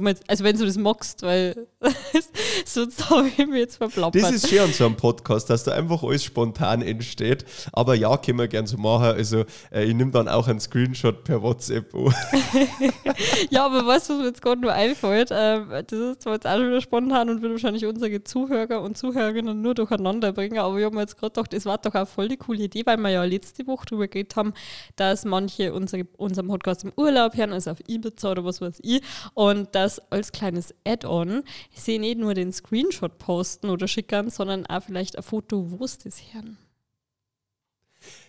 Mir 0.00 0.10
jetzt, 0.10 0.28
also 0.28 0.44
wenn 0.44 0.56
du 0.56 0.64
das 0.64 0.76
magst, 0.76 1.22
weil 1.22 1.66
sonst 2.64 3.10
habe 3.10 3.28
ich 3.28 3.38
mich 3.46 3.58
jetzt 3.58 3.76
verplappert. 3.76 4.22
Das 4.22 4.32
ist 4.32 4.48
schön 4.48 4.60
an 4.60 4.72
so 4.72 4.86
einem 4.86 4.96
Podcast, 4.96 5.50
dass 5.50 5.64
da 5.64 5.72
einfach 5.72 6.02
alles 6.02 6.24
spontan 6.24 6.82
entsteht. 6.82 7.44
Aber 7.72 7.94
ja, 7.94 8.16
können 8.16 8.38
wir 8.38 8.48
gern 8.48 8.66
so 8.66 8.76
machen. 8.76 9.04
Also 9.04 9.44
äh, 9.72 9.84
ich 9.84 9.94
nehme 9.94 10.10
dann 10.10 10.28
auch 10.28 10.48
einen 10.48 10.60
Screenshot 10.60 11.24
per 11.24 11.42
WhatsApp 11.42 11.94
an. 11.94 12.14
ja, 13.50 13.66
aber 13.66 13.86
weißt 13.86 14.08
du, 14.08 14.14
was 14.14 14.20
mir 14.20 14.26
jetzt 14.26 14.42
gerade 14.42 14.60
nur 14.60 14.72
einfällt? 14.72 15.30
Ähm, 15.32 15.68
das 15.70 15.98
ist 15.98 16.22
zwar 16.22 16.34
jetzt 16.34 16.46
auch 16.46 16.58
wieder 16.58 16.80
spontan 16.80 17.30
und 17.30 17.42
wird 17.42 17.52
wahrscheinlich 17.52 17.86
unsere 17.86 18.22
Zuhörer 18.24 18.80
und 18.82 18.96
Zuhörerinnen 18.96 19.60
nur 19.60 19.74
durcheinander 19.74 20.32
bringen, 20.32 20.58
aber 20.58 20.78
ich 20.78 20.84
habe 20.84 20.94
mir 20.94 21.02
jetzt 21.02 21.18
gerade 21.18 21.32
gedacht, 21.32 21.52
es 21.54 21.66
war 21.66 21.78
doch 21.78 21.94
auch 21.94 22.08
voll 22.08 22.28
die 22.28 22.36
coole 22.36 22.64
Idee, 22.64 22.82
weil 22.84 22.96
wir 22.96 23.10
ja 23.10 23.24
letzte 23.24 23.66
Woche 23.66 23.86
darüber 23.88 24.08
geredet 24.08 24.36
haben, 24.36 24.52
dass 24.96 25.24
manche 25.24 25.72
unsere, 25.72 26.06
unseren 26.16 26.48
Podcast 26.48 26.84
im 26.84 26.92
Urlaub 26.96 27.36
hören, 27.36 27.52
also 27.52 27.70
auf 27.72 27.78
Ibiza 27.86 28.30
oder 28.30 28.44
was 28.44 28.60
weiß 28.60 28.78
ich, 28.82 29.02
und 29.34 29.68
das 29.82 29.98
als 30.10 30.32
kleines 30.32 30.74
Add-on 30.86 31.42
sie 31.74 31.98
nicht 31.98 32.18
nur 32.18 32.34
den 32.34 32.52
Screenshot 32.52 33.18
posten 33.18 33.68
oder 33.68 33.88
schicken, 33.88 34.30
sondern 34.30 34.66
auch 34.66 34.82
vielleicht 34.82 35.16
ein 35.16 35.22
Foto, 35.22 35.70
wo 35.70 35.84
es 35.84 35.98
das 35.98 36.20
hören. 36.32 36.56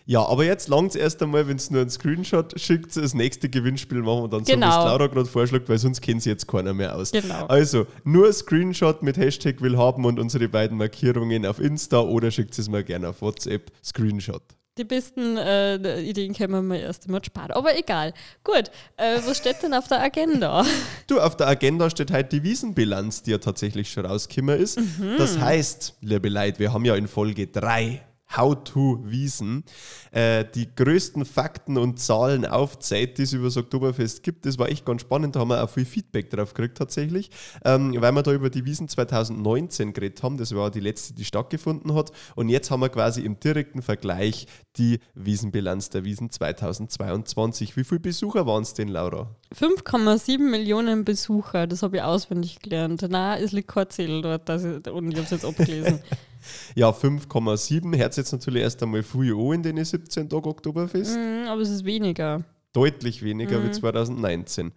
Ja, 0.06 0.24
aber 0.24 0.44
jetzt 0.44 0.68
langt 0.68 0.90
es 0.90 0.96
erst 0.96 1.22
einmal, 1.22 1.48
wenn 1.48 1.56
es 1.56 1.70
nur 1.70 1.80
einen 1.80 1.90
Screenshot 1.90 2.60
schickt, 2.60 2.94
das 2.96 3.14
nächste 3.14 3.48
Gewinnspiel 3.48 4.02
machen 4.02 4.24
wir 4.24 4.28
dann 4.28 4.44
so, 4.44 4.48
wie 4.48 4.52
Genau. 4.52 4.68
es 4.68 4.84
Laura 4.84 5.06
gerade 5.06 5.26
vorschlägt, 5.26 5.68
weil 5.68 5.78
sonst 5.78 6.00
kennt 6.02 6.22
sie 6.22 6.30
jetzt 6.30 6.46
keiner 6.46 6.74
mehr 6.74 6.94
aus. 6.94 7.10
Genau. 7.10 7.46
Also, 7.46 7.86
nur 8.04 8.32
Screenshot 8.32 9.02
mit 9.02 9.16
Hashtag 9.16 9.60
will 9.62 9.76
haben 9.78 10.04
und 10.04 10.20
unsere 10.20 10.48
beiden 10.48 10.76
Markierungen 10.76 11.46
auf 11.46 11.58
Insta 11.58 12.00
oder 12.00 12.30
schickt 12.30 12.56
es 12.58 12.68
mir 12.68 12.84
gerne 12.84 13.08
auf 13.08 13.22
WhatsApp 13.22 13.72
Screenshot. 13.82 14.42
Die 14.76 14.84
besten 14.84 15.36
äh, 15.36 16.00
Ideen 16.00 16.34
können 16.34 16.66
wir 16.66 16.80
erst 16.80 17.06
einmal 17.06 17.24
sparen. 17.24 17.52
Aber 17.52 17.78
egal. 17.78 18.12
Gut, 18.42 18.72
äh, 18.96 19.20
was 19.24 19.38
steht 19.38 19.62
denn 19.62 19.72
auf 19.72 19.86
der 19.86 20.02
Agenda? 20.02 20.64
Du, 21.06 21.20
auf 21.20 21.36
der 21.36 21.48
Agenda 21.48 21.90
steht 21.90 22.10
heute 22.10 22.40
die 22.40 22.42
Wiesenbilanz, 22.42 23.22
die 23.22 23.32
ja 23.32 23.38
tatsächlich 23.38 23.90
schon 23.90 24.06
rausgekommen 24.06 24.58
ist. 24.58 24.80
Mhm. 24.80 25.16
Das 25.18 25.38
heißt, 25.38 25.94
liebe 26.00 26.30
Leute, 26.30 26.58
wir 26.58 26.72
haben 26.72 26.84
ja 26.84 26.94
in 26.96 27.06
Folge 27.08 27.46
3 27.46 28.00
How 28.36 28.56
to 28.64 29.00
Wiesen 29.04 29.64
äh, 30.10 30.44
die 30.54 30.68
größten 30.74 31.24
Fakten 31.24 31.76
und 31.76 31.98
Zahlen 31.98 32.46
aufzeigt, 32.46 33.18
die 33.18 33.22
es 33.22 33.32
über 33.32 33.46
das 33.46 33.56
Oktoberfest 33.56 34.22
gibt. 34.22 34.46
Das 34.46 34.58
war 34.58 34.68
echt 34.68 34.84
ganz 34.84 35.02
spannend, 35.02 35.36
da 35.36 35.40
haben 35.40 35.48
wir 35.48 35.62
auch 35.62 35.70
viel 35.70 35.84
Feedback 35.84 36.30
drauf 36.30 36.54
gekriegt 36.54 36.78
tatsächlich, 36.78 37.30
ähm, 37.64 37.94
weil 38.00 38.12
wir 38.12 38.22
da 38.22 38.32
über 38.32 38.50
die 38.50 38.64
Wiesen 38.64 38.88
2019 38.88 39.92
geredet 39.92 40.22
haben. 40.22 40.36
Das 40.36 40.54
war 40.54 40.70
die 40.70 40.80
letzte, 40.80 41.14
die 41.14 41.24
stattgefunden 41.24 41.94
hat. 41.94 42.12
Und 42.34 42.48
jetzt 42.48 42.70
haben 42.70 42.80
wir 42.80 42.88
quasi 42.88 43.22
im 43.22 43.40
direkten 43.40 43.82
Vergleich 43.82 44.46
die 44.76 45.00
Wiesenbilanz 45.14 45.90
der 45.90 46.04
Wiesen 46.04 46.30
2022. 46.30 47.76
Wie 47.76 47.84
viele 47.84 48.00
Besucher 48.00 48.46
waren 48.46 48.62
es 48.62 48.74
denn, 48.74 48.88
Laura? 48.88 49.34
5,7 49.54 50.38
Millionen 50.38 51.04
Besucher, 51.04 51.66
das 51.66 51.82
habe 51.82 51.96
ich 51.96 52.02
auswendig 52.02 52.60
gelernt. 52.60 53.04
Na, 53.08 53.38
es 53.38 53.52
liegt 53.52 53.68
kein 53.68 53.88
Zettel 53.90 54.22
dort, 54.22 54.48
ich, 54.48 54.92
und 54.92 55.10
ich 55.10 55.16
habe 55.16 55.24
es 55.24 55.30
jetzt 55.30 55.44
abgelesen. 55.44 56.00
Ja, 56.74 56.90
5,7. 56.90 57.96
Hört 57.96 58.16
jetzt 58.16 58.32
natürlich 58.32 58.62
erst 58.62 58.82
einmal 58.82 59.02
viel 59.02 59.34
an 59.34 59.52
in 59.64 59.76
den 59.76 59.84
17 59.84 60.28
Tagen 60.28 60.48
Oktoberfest. 60.48 61.16
Mhm, 61.16 61.48
aber 61.48 61.60
es 61.60 61.70
ist 61.70 61.84
weniger. 61.84 62.42
Deutlich 62.72 63.22
weniger 63.22 63.62
wie 63.64 63.70
2019. 63.70 64.72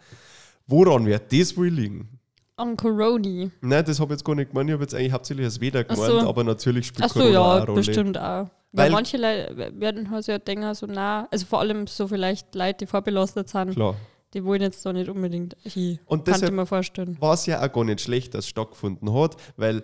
Woran 0.68 1.06
wird 1.06 1.32
das 1.34 1.56
wohl 1.58 1.68
liegen? 1.70 2.10
An 2.58 2.76
Coroni. 2.76 3.52
Nein, 3.62 3.86
das 3.86 4.00
habe 4.00 4.14
ich 4.14 4.20
jetzt 4.20 4.26
gar 4.26 4.36
nicht 4.36 4.50
gemeint. 4.50 4.70
Ich 4.70 4.74
habe 4.74 4.84
jetzt 4.84 4.96
eigentlich 4.96 5.12
hauptsächlich 5.12 5.46
als 5.46 5.62
Weder 5.62 5.86
Ach 5.88 5.94
gemeint, 5.96 6.12
so. 6.22 6.28
aber 6.28 6.44
natürlich 6.44 6.88
spielt 6.88 7.06
Achso, 7.06 7.20
Corona 7.20 7.34
ja, 7.34 7.56
eine 7.56 7.66
Rolle. 7.66 7.76
bestimmt 7.76 8.18
auch. 8.18 8.22
Weil- 8.24 8.86
Weil 8.86 8.92
manche 8.92 9.18
Leute 9.18 9.74
werden 9.80 10.10
halt 10.12 10.28
ja 10.28 10.38
denken, 10.40 10.74
so 10.76 10.86
nah, 10.88 11.28
also 11.32 11.46
vor 11.46 11.60
allem 11.60 11.88
so 11.88 12.08
vielleicht 12.08 12.54
Leute, 12.56 12.80
die 12.82 12.86
vorbelastet 12.88 13.48
sind, 13.50 13.76
Klar. 13.76 13.96
die 14.34 14.44
wollen 14.44 14.62
jetzt 14.62 14.86
da 14.86 14.92
nicht 14.92 15.10
unbedingt 15.10 15.56
hin. 15.64 16.00
Und 16.06 16.26
Kann 16.26 16.34
deshalb- 16.34 16.52
ich 16.52 16.56
mir 16.56 16.66
vorstellen. 16.66 17.16
War 17.22 17.34
es 17.36 17.46
ja 17.46 17.64
auch 17.66 17.72
gar 17.72 17.84
nicht 17.86 18.02
schlecht, 18.02 18.34
dass 18.34 18.46
es 18.46 18.50
stattgefunden 18.50 19.14
hat, 19.14 19.38
weil 19.56 19.84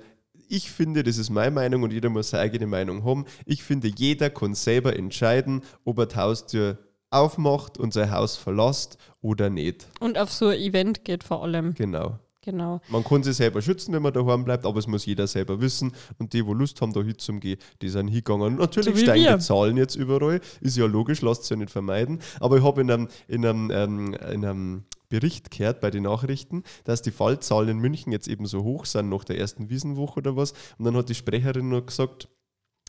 ich 0.54 0.70
finde, 0.72 1.02
das 1.02 1.18
ist 1.18 1.32
meine 1.32 1.50
Meinung 1.50 1.82
und 1.82 1.92
jeder 1.92 2.10
muss 2.10 2.30
seine 2.30 2.44
eigene 2.44 2.68
Meinung 2.68 3.04
haben. 3.04 3.26
Ich 3.46 3.64
finde, 3.64 3.88
jeder 3.88 4.30
kann 4.30 4.54
selber 4.54 4.96
entscheiden, 4.96 5.64
ob 5.84 5.98
er 5.98 6.06
die 6.06 6.16
Haustür 6.16 6.78
aufmacht 7.10 7.80
und 7.80 7.92
sein 7.92 8.12
Haus 8.12 8.36
verlässt 8.36 9.00
oder 9.22 9.50
nicht. 9.50 9.88
Und 10.00 10.16
auf 10.20 10.32
so 10.32 10.50
ein 10.50 10.60
Event 10.60 11.06
geht 11.06 11.24
vor 11.24 11.42
allem. 11.44 11.74
Genau. 11.74 12.20
Genau. 12.44 12.82
Man 12.90 13.04
kann 13.06 13.24
sich 13.24 13.38
selber 13.38 13.62
schützen, 13.62 13.94
wenn 13.94 14.02
man 14.04 14.12
daheim 14.14 14.44
bleibt, 14.44 14.66
aber 14.66 14.78
es 14.78 14.86
muss 14.86 15.06
jeder 15.06 15.26
selber 15.28 15.62
wissen. 15.62 15.94
Und 16.20 16.34
die, 16.34 16.46
wo 16.46 16.54
Lust 16.54 16.82
haben, 16.82 16.92
da 16.94 17.02
hinzugehen, 17.02 17.58
die 17.82 17.88
sind 17.90 18.10
hingegangen. 18.10 18.58
Natürlich 18.58 18.96
So 18.96 19.02
steigen 19.02 19.24
wir. 19.24 19.38
die 19.38 19.44
Zahlen 19.44 19.78
jetzt 19.78 19.96
überall, 19.96 20.42
ist 20.60 20.76
ja 20.78 20.86
logisch, 20.86 21.22
lasst 21.22 21.44
es 21.44 21.50
ja 21.50 21.56
nicht 21.56 21.72
vermeiden. 21.72 22.20
Aber 22.42 22.58
ich 22.58 22.64
habe 22.64 22.82
in 22.82 22.92
einem, 22.92 23.08
in, 23.30 23.46
einem, 23.46 23.72
ähm, 23.72 24.14
in 24.34 24.46
einem 24.46 24.84
Bericht 25.14 25.52
gehört 25.52 25.80
bei 25.80 25.92
den 25.92 26.04
Nachrichten, 26.04 26.64
dass 26.86 27.04
die 27.04 27.12
Fallzahlen 27.12 27.70
in 27.70 27.78
München 27.78 28.12
jetzt 28.12 28.28
eben 28.28 28.48
so 28.48 28.64
hoch 28.64 28.86
sind 28.86 29.10
nach 29.10 29.24
der 29.24 29.38
ersten 29.38 29.70
Wiesenwoche 29.70 30.22
oder 30.22 30.36
was. 30.36 30.54
Und 30.80 30.86
dann 30.86 30.98
hat 30.98 31.08
die 31.08 31.14
Sprecherin 31.14 31.70
noch 31.70 31.86
gesagt, 31.86 32.30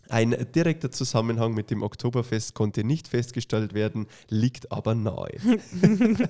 ein 0.08 0.34
direkter 0.54 0.90
Zusammenhang 0.90 1.52
mit 1.52 1.70
dem 1.70 1.82
Oktoberfest 1.82 2.54
konnte 2.54 2.82
nicht 2.82 3.08
festgestellt 3.08 3.74
werden, 3.74 4.06
liegt 4.30 4.72
aber 4.72 4.94
nahe. 4.94 5.36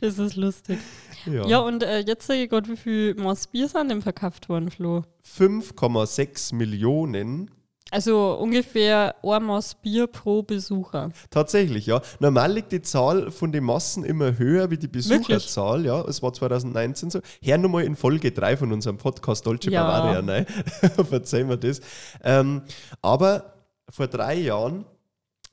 Das 0.00 0.18
ist 0.18 0.36
lustig. 0.36 0.78
Ja, 1.26 1.58
und 1.60 1.82
äh, 1.82 2.00
jetzt 2.00 2.26
sage 2.26 2.44
ich 2.44 2.50
gerade, 2.50 2.70
wie 2.70 2.76
viel 2.76 3.14
Maß 3.14 3.48
Bier 3.48 3.68
sind 3.68 3.90
denn 3.90 4.00
verkauft 4.00 4.48
worden, 4.48 4.70
Flo? 4.70 5.02
5,6 5.24 6.54
Millionen 6.54 7.50
Also 7.96 8.34
ungefähr 8.34 9.14
ein 9.22 9.42
Maß 9.44 9.76
Bier 9.76 10.06
pro 10.06 10.42
Besucher. 10.42 11.12
Tatsächlich, 11.30 11.86
ja. 11.86 12.02
Normal 12.20 12.52
liegt 12.52 12.72
die 12.72 12.82
Zahl 12.82 13.30
von 13.30 13.52
den 13.52 13.64
Massen 13.64 14.04
immer 14.04 14.36
höher 14.36 14.70
wie 14.70 14.76
die 14.76 14.86
Besucherzahl, 14.86 15.86
ja. 15.86 16.02
Es 16.02 16.22
war 16.22 16.30
2019 16.34 17.08
so. 17.08 17.20
Hör 17.40 17.56
nochmal 17.56 17.84
in 17.84 17.96
Folge 17.96 18.32
3 18.32 18.58
von 18.58 18.70
unserem 18.70 18.98
Podcast 18.98 19.46
Dolce 19.46 19.70
Ja. 19.70 19.82
Bavaria, 19.82 20.20
ne? 20.20 20.44
Verzeih 21.08 21.44
mir 21.44 21.56
das. 21.56 21.80
Ähm, 22.22 22.64
aber 23.00 23.54
vor 23.88 24.08
drei 24.08 24.34
Jahren, 24.34 24.84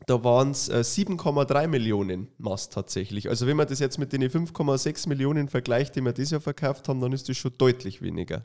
da 0.05 0.21
waren 0.25 0.51
es 0.51 0.67
äh, 0.67 0.79
7,3 0.79 1.67
Millionen 1.67 2.27
Mass 2.39 2.67
tatsächlich. 2.67 3.29
Also 3.29 3.47
wenn 3.47 3.55
man 3.55 3.69
das 3.69 3.79
jetzt 3.79 3.99
mit 3.99 4.11
den 4.11 4.21
5,6 4.21 5.07
Millionen 5.07 5.47
vergleicht, 5.47 5.95
die 5.95 6.01
wir 6.01 6.11
dieses 6.11 6.31
Jahr 6.31 6.41
verkauft 6.41 6.89
haben, 6.89 6.99
dann 6.99 7.13
ist 7.13 7.29
das 7.29 7.37
schon 7.37 7.53
deutlich 7.57 8.01
weniger. 8.01 8.43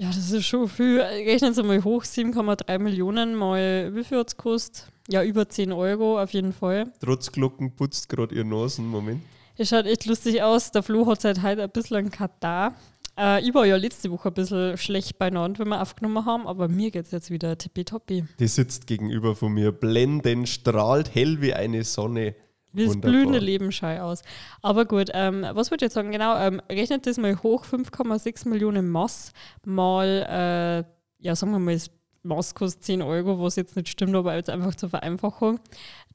Ja, 0.00 0.08
das 0.08 0.30
ist 0.30 0.46
schon 0.46 0.68
viel. 0.68 1.00
Rechnen 1.00 1.54
Sie 1.54 1.62
mal 1.62 1.82
hoch, 1.82 2.04
7,3 2.04 2.78
Millionen 2.78 3.34
mal, 3.34 3.92
wie 3.94 4.04
viel 4.04 4.18
hat 4.18 4.28
es 4.28 4.36
gekostet? 4.36 4.86
Ja, 5.08 5.24
über 5.24 5.48
10 5.48 5.72
Euro 5.72 6.22
auf 6.22 6.32
jeden 6.32 6.52
Fall. 6.52 6.92
Trotz 7.00 7.32
Glocken 7.32 7.74
putzt 7.74 8.08
gerade 8.08 8.34
ihr 8.34 8.44
Nasen, 8.44 8.86
Moment. 8.86 9.22
Es 9.56 9.70
schaut 9.70 9.86
echt 9.86 10.06
lustig 10.06 10.40
aus. 10.40 10.70
Der 10.70 10.84
Flo 10.84 11.04
hat 11.06 11.20
seit 11.20 11.42
heute 11.42 11.64
ein 11.64 11.70
bisschen 11.70 11.96
einen 11.96 12.10
Katar. 12.12 12.76
Äh, 13.18 13.44
ich 13.44 13.52
war 13.52 13.66
ja 13.66 13.74
letzte 13.76 14.08
Woche 14.12 14.28
ein 14.28 14.34
bisschen 14.34 14.76
schlecht 14.76 15.18
beieinander, 15.18 15.58
wenn 15.58 15.68
wir 15.68 15.82
aufgenommen 15.82 16.24
haben, 16.24 16.46
aber 16.46 16.68
mir 16.68 16.92
geht 16.92 17.06
es 17.06 17.10
jetzt 17.10 17.30
wieder 17.30 17.58
tippitoppi. 17.58 18.24
Die 18.38 18.46
sitzt 18.46 18.86
gegenüber 18.86 19.34
von 19.34 19.52
mir, 19.52 19.72
blendend, 19.72 20.48
strahlt 20.48 21.12
hell 21.12 21.40
wie 21.40 21.54
eine 21.54 21.82
Sonne. 21.82 22.36
Wie 22.72 22.84
das 22.86 23.00
blühende 23.00 23.38
Lebenschei 23.38 24.00
aus. 24.02 24.22
Aber 24.62 24.84
gut, 24.84 25.10
ähm, 25.14 25.46
was 25.52 25.70
wollte 25.70 25.84
ich 25.84 25.86
jetzt 25.88 25.94
sagen? 25.94 26.12
Genau, 26.12 26.36
ähm, 26.38 26.60
rechnet 26.70 27.06
das 27.06 27.16
mal 27.18 27.42
hoch, 27.42 27.64
5,6 27.64 28.46
Millionen 28.48 28.88
Mass 28.90 29.32
mal, 29.64 30.84
äh, 30.86 31.24
ja, 31.24 31.34
sagen 31.34 31.52
wir 31.52 31.58
mal, 31.58 31.74
das 31.74 31.90
Maß 32.24 32.54
kostet 32.54 32.84
10 32.84 33.02
Euro, 33.02 33.40
was 33.42 33.56
jetzt 33.56 33.76
nicht 33.76 33.88
stimmt, 33.88 34.14
aber 34.14 34.34
jetzt 34.34 34.50
einfach 34.50 34.74
zur 34.74 34.90
Vereinfachung. 34.90 35.60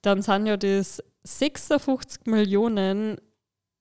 Dann 0.02 0.22
sind 0.22 0.46
ja 0.46 0.58
das 0.58 1.02
56 1.24 2.26
Millionen 2.28 3.18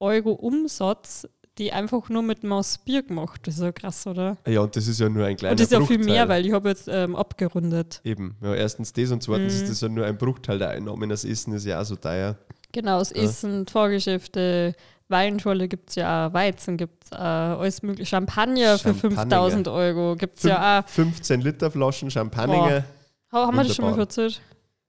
Euro 0.01 0.33
Umsatz, 0.33 1.29
die 1.59 1.73
einfach 1.73 2.09
nur 2.09 2.23
mit 2.23 2.45
Maß 2.45 2.79
Bier 2.79 3.03
gemacht. 3.03 3.43
Das 3.47 3.57
ist 3.57 3.61
ja 3.63 3.73
krass, 3.73 4.07
oder? 4.07 4.39
Ja, 4.47 4.61
und 4.63 4.75
das 4.75 4.89
ist 4.89 4.99
ja 4.99 5.09
nur 5.09 5.27
ein 5.27 5.37
kleiner 5.37 5.53
Und 5.53 5.61
das 5.61 5.67
ist 5.67 5.73
ja 5.73 5.81
viel 5.85 5.99
Bruchteil. 5.99 6.15
mehr, 6.15 6.29
weil 6.29 6.47
ich 6.47 6.53
habe 6.53 6.69
jetzt 6.71 6.89
ähm, 6.91 7.15
abgerundet. 7.15 8.01
Eben, 8.05 8.37
ja, 8.43 8.55
erstens 8.55 8.93
das 8.93 9.11
und 9.11 9.23
zweitens 9.23 9.55
Mhm. 9.57 9.63
ist 9.63 9.71
das 9.71 9.81
ja 9.83 9.89
nur 9.89 10.07
ein 10.07 10.17
Bruchteil 10.17 10.59
der 10.59 10.71
Einnahmen. 10.71 11.11
Das 11.11 11.25
Essen 11.25 11.53
ist 11.53 11.67
ja 11.67 11.81
auch 11.81 11.85
so 11.85 11.97
teuer. 11.97 12.37
Genau, 12.73 12.99
das 12.99 13.13
Essen, 13.13 13.67
Fahrgeschäfte, 13.69 14.75
Weinschorle 15.09 15.69
gibt 15.69 15.91
es 15.91 15.97
ja 15.97 16.27
auch, 16.29 16.33
Weizen 16.33 16.77
gibt 16.79 17.05
es 17.05 17.13
auch, 17.13 17.19
alles 17.19 17.83
mögliche. 17.83 18.09
Champagner, 18.09 18.79
für 18.79 18.95
Champagner. 18.95 19.11
5000 19.21 19.69
Euro 19.69 20.17
gibt 20.17 20.39
es 20.39 20.45
ja 20.45 20.81
auch. 20.81 20.89
15 20.89 21.41
Liter 21.43 21.71
Flaschen 21.71 22.11
Champagner. 22.11 22.85
Ha- 23.33 23.47
Haben 23.47 23.57
wir 23.57 23.65
das 23.65 23.75
schon 23.77 23.85
mal 23.91 23.99
erzählt? 23.99 24.41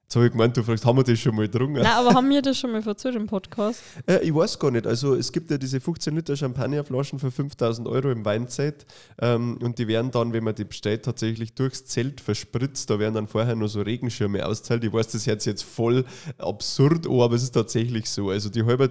Jetzt 0.04 0.16
habe 0.16 0.26
ich 0.26 0.32
gemeint, 0.32 0.56
du 0.56 0.62
fragst, 0.62 0.84
haben 0.84 0.96
wir 0.98 1.02
das 1.02 1.18
schon 1.18 1.34
mal 1.34 1.48
getrunken? 1.48 1.82
Nein, 1.82 1.86
aber 1.86 2.10
haben 2.14 2.28
wir 2.30 2.42
das 2.42 2.58
schon 2.58 2.72
mal 2.72 2.86
erzählt 2.86 3.16
im 3.16 3.26
Podcast? 3.26 3.82
Äh, 4.06 4.18
ich 4.18 4.34
weiß 4.34 4.58
gar 4.58 4.70
nicht. 4.70 4.86
Also 4.86 5.14
es 5.14 5.32
gibt 5.32 5.50
ja 5.50 5.58
diese 5.58 5.80
15 5.80 6.14
Liter 6.14 6.36
Champagnerflaschen 6.36 7.18
für 7.18 7.30
5000 7.30 7.88
Euro 7.88 8.10
im 8.10 8.24
Weinzeit 8.24 8.86
ähm, 9.20 9.58
und 9.62 9.78
die 9.78 9.88
werden 9.88 10.10
dann, 10.10 10.32
wenn 10.32 10.44
man 10.44 10.54
die 10.54 10.64
bestellt, 10.64 11.04
tatsächlich 11.04 11.54
durchs 11.54 11.84
Zelt 11.86 12.20
verspritzt. 12.20 12.90
Da 12.90 12.98
werden 12.98 13.14
dann 13.14 13.28
vorher 13.28 13.56
nur 13.56 13.68
so 13.68 13.80
Regenschirme 13.80 14.46
austeilt. 14.46 14.84
Ich 14.84 14.92
weiß, 14.92 15.08
das 15.08 15.26
hört 15.26 15.40
sich 15.40 15.50
jetzt 15.50 15.64
voll 15.64 16.04
absurd 16.38 17.06
an, 17.06 17.20
aber 17.20 17.34
es 17.34 17.42
ist 17.42 17.52
tatsächlich 17.52 18.08
so. 18.08 18.30
Also 18.30 18.50
die 18.50 18.64
halbe 18.64 18.90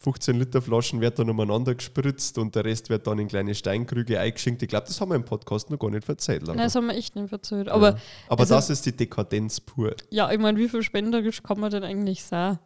15 0.00 0.36
Liter 0.38 0.62
Flaschen 0.62 1.00
wird 1.00 1.18
dann 1.18 1.30
umeinander 1.30 1.74
gespritzt 1.74 2.38
und 2.38 2.54
der 2.54 2.64
Rest 2.64 2.88
wird 2.90 3.06
dann 3.06 3.18
in 3.18 3.28
kleine 3.28 3.54
Steinkrüge 3.54 4.18
eingeschenkt. 4.18 4.62
Ich 4.62 4.68
glaube, 4.68 4.86
das 4.86 5.00
haben 5.00 5.10
wir 5.10 5.16
im 5.16 5.24
Podcast 5.24 5.70
noch 5.70 5.78
gar 5.78 5.90
nicht. 5.90 6.06
Laura. 6.06 6.54
Nein, 6.54 6.56
das 6.58 6.74
haben 6.74 6.86
wir 6.86 6.94
echt 6.94 7.14
nicht 7.16 7.32
erzählt. 7.32 7.68
Aber 7.68 7.98
aber 8.28 8.40
also- 8.40 8.54
das 8.54 8.70
ist 8.70 8.86
die 8.86 8.96
Dekadenz 8.96 9.60
pur. 9.60 9.94
ja, 10.10 10.30
ich 10.32 10.38
meine, 10.46 10.58
wie 10.58 10.68
viel 10.68 10.82
spenderisch 10.82 11.42
kann 11.42 11.58
man 11.60 11.70
denn 11.70 11.82
eigentlich 11.84 12.22
sein? 12.24 12.58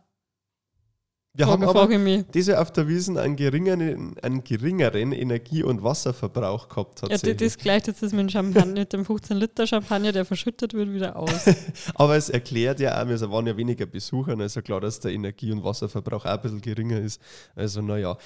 Wir 1.32 1.46
haben 1.46 1.62
Frage, 1.62 1.78
aber 1.78 1.92
ich 1.92 1.98
mich. 2.00 2.24
diese 2.34 2.60
auf 2.60 2.72
der 2.72 2.88
Wiesen 2.88 3.16
einen 3.16 3.36
geringeren, 3.36 4.18
einen 4.20 4.42
geringeren 4.42 5.12
Energie- 5.12 5.62
und 5.62 5.80
Wasserverbrauch 5.84 6.68
gehabt 6.68 7.02
Ja, 7.02 7.08
tatsächlich. 7.08 7.36
das, 7.36 7.54
das 7.54 7.62
gleicht 7.62 7.86
jetzt 7.86 8.02
das 8.02 8.10
mit 8.10 8.22
dem 8.22 8.28
Champagner, 8.30 8.80
mit 8.80 8.92
dem 8.92 9.04
15 9.04 9.36
Liter 9.36 9.64
Champagner, 9.64 10.10
der 10.10 10.24
verschüttet 10.24 10.74
wird, 10.74 10.92
wieder 10.92 11.14
aus. 11.14 11.30
Aber 11.94 12.16
es 12.16 12.30
erklärt 12.30 12.80
ja 12.80 13.00
auch, 13.00 13.06
wir 13.06 13.20
waren 13.30 13.46
ja 13.46 13.56
weniger 13.56 13.86
Besucher, 13.86 14.36
also 14.36 14.60
klar, 14.60 14.80
dass 14.80 14.98
der 14.98 15.12
Energie- 15.12 15.52
und 15.52 15.62
Wasserverbrauch 15.62 16.24
auch 16.26 16.30
ein 16.30 16.40
bisschen 16.42 16.60
geringer 16.62 16.98
ist. 16.98 17.22
Also 17.54 17.80
naja, 17.80 18.16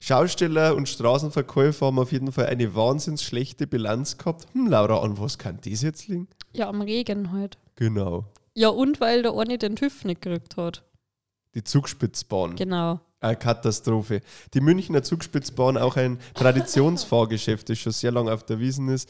Schausteller 0.00 0.74
und 0.74 0.88
Straßenverkäufer 0.88 1.84
haben 1.86 1.98
auf 1.98 2.12
jeden 2.12 2.32
Fall 2.32 2.46
eine 2.46 2.74
wahnsinns 2.74 3.22
schlechte 3.22 3.66
Bilanz 3.66 4.16
gehabt. 4.16 4.46
Hm, 4.54 4.68
Laura, 4.68 5.02
an 5.02 5.18
was 5.18 5.36
kann 5.36 5.58
das 5.62 5.82
jetzt 5.82 6.08
liegen? 6.08 6.28
ja, 6.54 6.68
am 6.70 6.80
Regen 6.80 7.30
halt. 7.30 7.58
Genau, 7.76 8.24
Ja, 8.54 8.68
und 8.68 9.00
weil 9.00 9.22
der 9.22 9.34
eine 9.36 9.58
den 9.58 9.76
TÜV 9.76 10.04
nicht 10.04 10.22
gekriegt 10.22 10.56
hat. 10.56 10.84
die 11.54 11.64
Zugspitzbahn. 11.64 12.56
Genau. 12.56 13.00
Eine 13.24 13.36
Katastrophe. 13.36 14.20
Die 14.52 14.60
Münchner 14.60 15.02
Zugspitzbahn, 15.02 15.78
auch 15.78 15.96
ein 15.96 16.18
Traditionsfahrgeschäft, 16.34 17.70
das 17.70 17.78
schon 17.78 17.92
sehr 17.92 18.12
lange 18.12 18.30
auf 18.30 18.44
der 18.44 18.60
Wiesen 18.60 18.90
ist, 18.90 19.08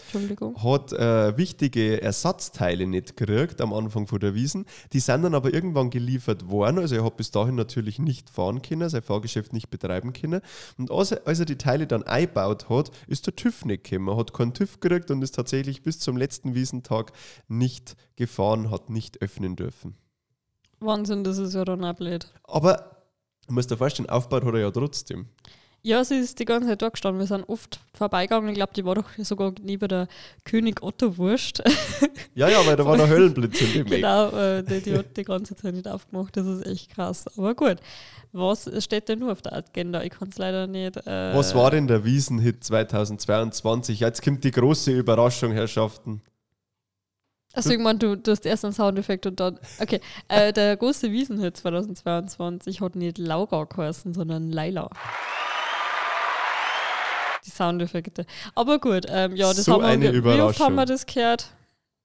hat 0.63 0.93
äh, 0.93 1.37
wichtige 1.37 2.01
Ersatzteile 2.01 2.87
nicht 2.87 3.17
gekriegt 3.17 3.61
am 3.61 3.73
Anfang 3.75 4.07
von 4.07 4.21
der 4.21 4.37
Wiesen. 4.37 4.67
Die 4.93 5.01
sind 5.01 5.23
dann 5.23 5.35
aber 5.35 5.53
irgendwann 5.53 5.91
geliefert 5.91 6.49
worden. 6.49 6.79
Also 6.79 6.95
er 6.95 7.05
hat 7.05 7.17
bis 7.17 7.33
dahin 7.33 7.57
natürlich 7.57 7.99
nicht 7.99 8.31
fahren 8.31 8.63
können, 8.63 8.89
sein 8.89 9.03
Fahrgeschäft 9.03 9.53
nicht 9.53 9.69
betreiben 9.69 10.13
können. 10.13 10.43
Und 10.79 10.93
als 10.93 11.11
er, 11.11 11.27
als 11.27 11.41
er 11.41 11.47
die 11.47 11.59
Teile 11.59 11.89
dann 11.89 12.05
eingebaut 12.05 12.69
hat, 12.69 12.93
ist 13.09 13.27
der 13.27 13.35
TÜV 13.35 13.65
nicht 13.65 13.83
gekommen. 13.83 14.11
Er 14.11 14.17
hat 14.17 14.33
keinen 14.33 14.55
TÜV 14.55 14.79
gekriegt 14.79 15.11
und 15.11 15.23
ist 15.23 15.35
tatsächlich 15.35 15.83
bis 15.83 15.99
zum 15.99 16.17
letzten 16.17 16.55
Wiesentag 16.55 17.11
nicht 17.49 17.97
gefahren, 18.15 18.71
hat 18.71 18.91
nicht 18.91 19.21
öffnen 19.23 19.57
dürfen. 19.57 19.97
Wahnsinn, 20.79 21.25
das 21.25 21.39
ist 21.39 21.55
ja 21.55 21.65
dann 21.65 21.85
auch 21.85 21.95
blöd. 21.95 22.33
Aber 22.45 22.94
du 23.47 23.55
musst 23.55 23.71
dir 23.71 23.77
vorstellen, 23.77 24.09
aufgebaut 24.09 24.45
hat 24.45 24.55
er 24.55 24.61
ja 24.61 24.71
trotzdem. 24.71 25.27
Ja, 25.87 26.03
sie 26.03 26.17
ist 26.17 26.39
die 26.39 26.47
ganze 26.47 26.69
Zeit 26.71 26.81
da 26.81 26.89
gestanden. 26.89 27.21
Wir 27.21 27.27
sind 27.27 27.47
oft 27.47 27.79
vorbeigegangen. 27.93 28.49
Ich 28.49 28.55
glaube, 28.55 28.73
die 28.75 28.87
war 28.87 28.95
doch 28.95 29.05
sogar 29.19 29.53
neben 29.63 29.87
der 29.87 30.09
König 30.45 30.83
Otto 30.83 31.19
Wurst. 31.19 31.63
Ja, 32.37 32.49
ja, 32.49 32.67
weil 32.67 32.75
da 32.75 32.85
war 32.85 32.97
der 32.97 33.09
Höllenblitz 33.11 33.61
in 33.61 33.73
dem 33.75 33.87
genau, 33.87 34.29
äh, 34.31 34.65
die, 34.65 34.81
die 34.81 34.99
hat 34.99 35.17
die 35.17 35.23
ganze 35.23 35.55
Zeit 35.55 35.73
nicht 35.73 35.87
aufgemacht. 35.87 36.37
Das 36.37 36.45
ist 36.49 36.67
echt 36.67 36.91
krass. 36.91 37.27
Aber 37.39 37.55
gut, 37.55 37.77
was 38.33 38.69
steht 38.83 39.09
denn 39.09 39.21
nur 39.21 39.31
auf 39.31 39.41
der 39.41 39.53
Agenda? 39.53 40.03
Ich 40.03 40.11
kann 40.11 40.31
es 40.31 40.39
leider 40.39 40.67
nicht. 40.67 40.97
Äh, 41.07 41.33
Was 41.33 41.55
war 41.55 41.71
denn 41.71 41.87
der 41.87 42.05
Wiesenhit 42.05 42.65
2022? 42.65 44.01
Jetzt 44.01 44.21
kommt 44.23 44.43
die 44.43 44.51
große 44.51 44.91
Überraschung, 44.91 45.53
Herrschaften. 45.53 46.23
Also 47.55 47.71
ich 47.71 47.79
meine, 47.79 47.99
du, 47.99 48.17
du 48.17 48.31
hast 48.33 48.45
erst 48.45 48.65
einen 48.65 48.75
Soundeffekt 48.75 49.27
und 49.27 49.39
dann. 49.41 49.59
Okay, 49.81 50.01
äh, 50.29 50.53
der 50.53 50.77
große 50.77 51.11
Wiesenhit 51.13 51.57
2022 51.57 52.81
hat 52.81 52.97
nicht 52.97 53.17
Laura 53.19 53.65
geheißen, 53.65 54.13
sondern 54.13 54.51
Laila. 54.51 54.91
Die 57.47 57.51
Soundeffekte. 57.51 58.27
Aber 58.55 58.79
gut, 58.79 59.05
ähm, 59.09 59.37
ja, 59.37 59.49
das 59.49 59.65
So 59.65 59.75
haben 59.75 59.83
wir. 59.83 59.89
eine 59.89 60.13
wie 60.13 60.19
oft 60.19 60.27
haben 60.27 60.73
Überraschung. 60.73 60.75
wir 60.75 60.87
das 60.87 61.07
gehört? 61.07 61.47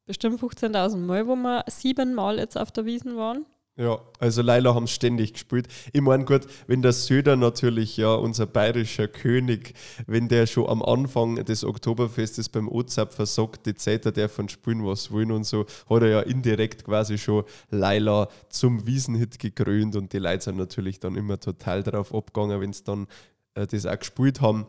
Bestimmt 0.05 0.41
15.000 0.41 0.97
Mal, 0.97 1.27
wo 1.27 1.35
wir 1.35 1.63
siebenmal 1.67 2.39
jetzt 2.39 2.57
auf 2.57 2.71
der 2.71 2.85
Wiesen 2.85 3.15
waren. 3.15 3.45
Ja, 3.79 4.01
also 4.19 4.41
Leila 4.41 4.75
haben 4.75 4.83
es 4.83 4.91
ständig 4.91 5.31
gespielt. 5.31 5.69
Ich 5.93 6.01
meine, 6.01 6.25
gut, 6.25 6.41
wenn 6.67 6.81
der 6.81 6.91
Söder 6.91 7.37
natürlich, 7.37 7.95
ja, 7.95 8.13
unser 8.13 8.45
bayerischer 8.45 9.07
König, 9.07 9.73
wenn 10.05 10.27
der 10.27 10.47
schon 10.47 10.67
am 10.67 10.81
Anfang 10.83 11.37
des 11.45 11.63
Oktoberfestes 11.63 12.49
beim 12.49 12.67
OZAP 12.67 13.13
versagt, 13.13 13.65
die 13.65 13.75
Zeit 13.75 14.03
der 14.17 14.27
von 14.27 14.49
Spielen 14.49 14.85
was 14.85 15.11
wollen 15.13 15.31
und 15.31 15.45
so, 15.45 15.65
hat 15.89 16.01
er 16.01 16.09
ja 16.09 16.19
indirekt 16.19 16.83
quasi 16.83 17.17
schon 17.17 17.45
Leila 17.69 18.27
zum 18.49 18.85
Wiesenhit 18.85 19.39
gekrönt 19.39 19.95
und 19.95 20.11
die 20.11 20.19
Leute 20.19 20.43
sind 20.43 20.57
natürlich 20.57 20.99
dann 20.99 21.15
immer 21.15 21.39
total 21.39 21.81
drauf 21.81 22.13
abgegangen, 22.13 22.59
wenn 22.59 22.73
sie 22.73 22.83
dann 22.83 23.07
äh, 23.53 23.65
das 23.65 23.85
auch 23.85 23.97
gespielt 23.97 24.41
haben. 24.41 24.65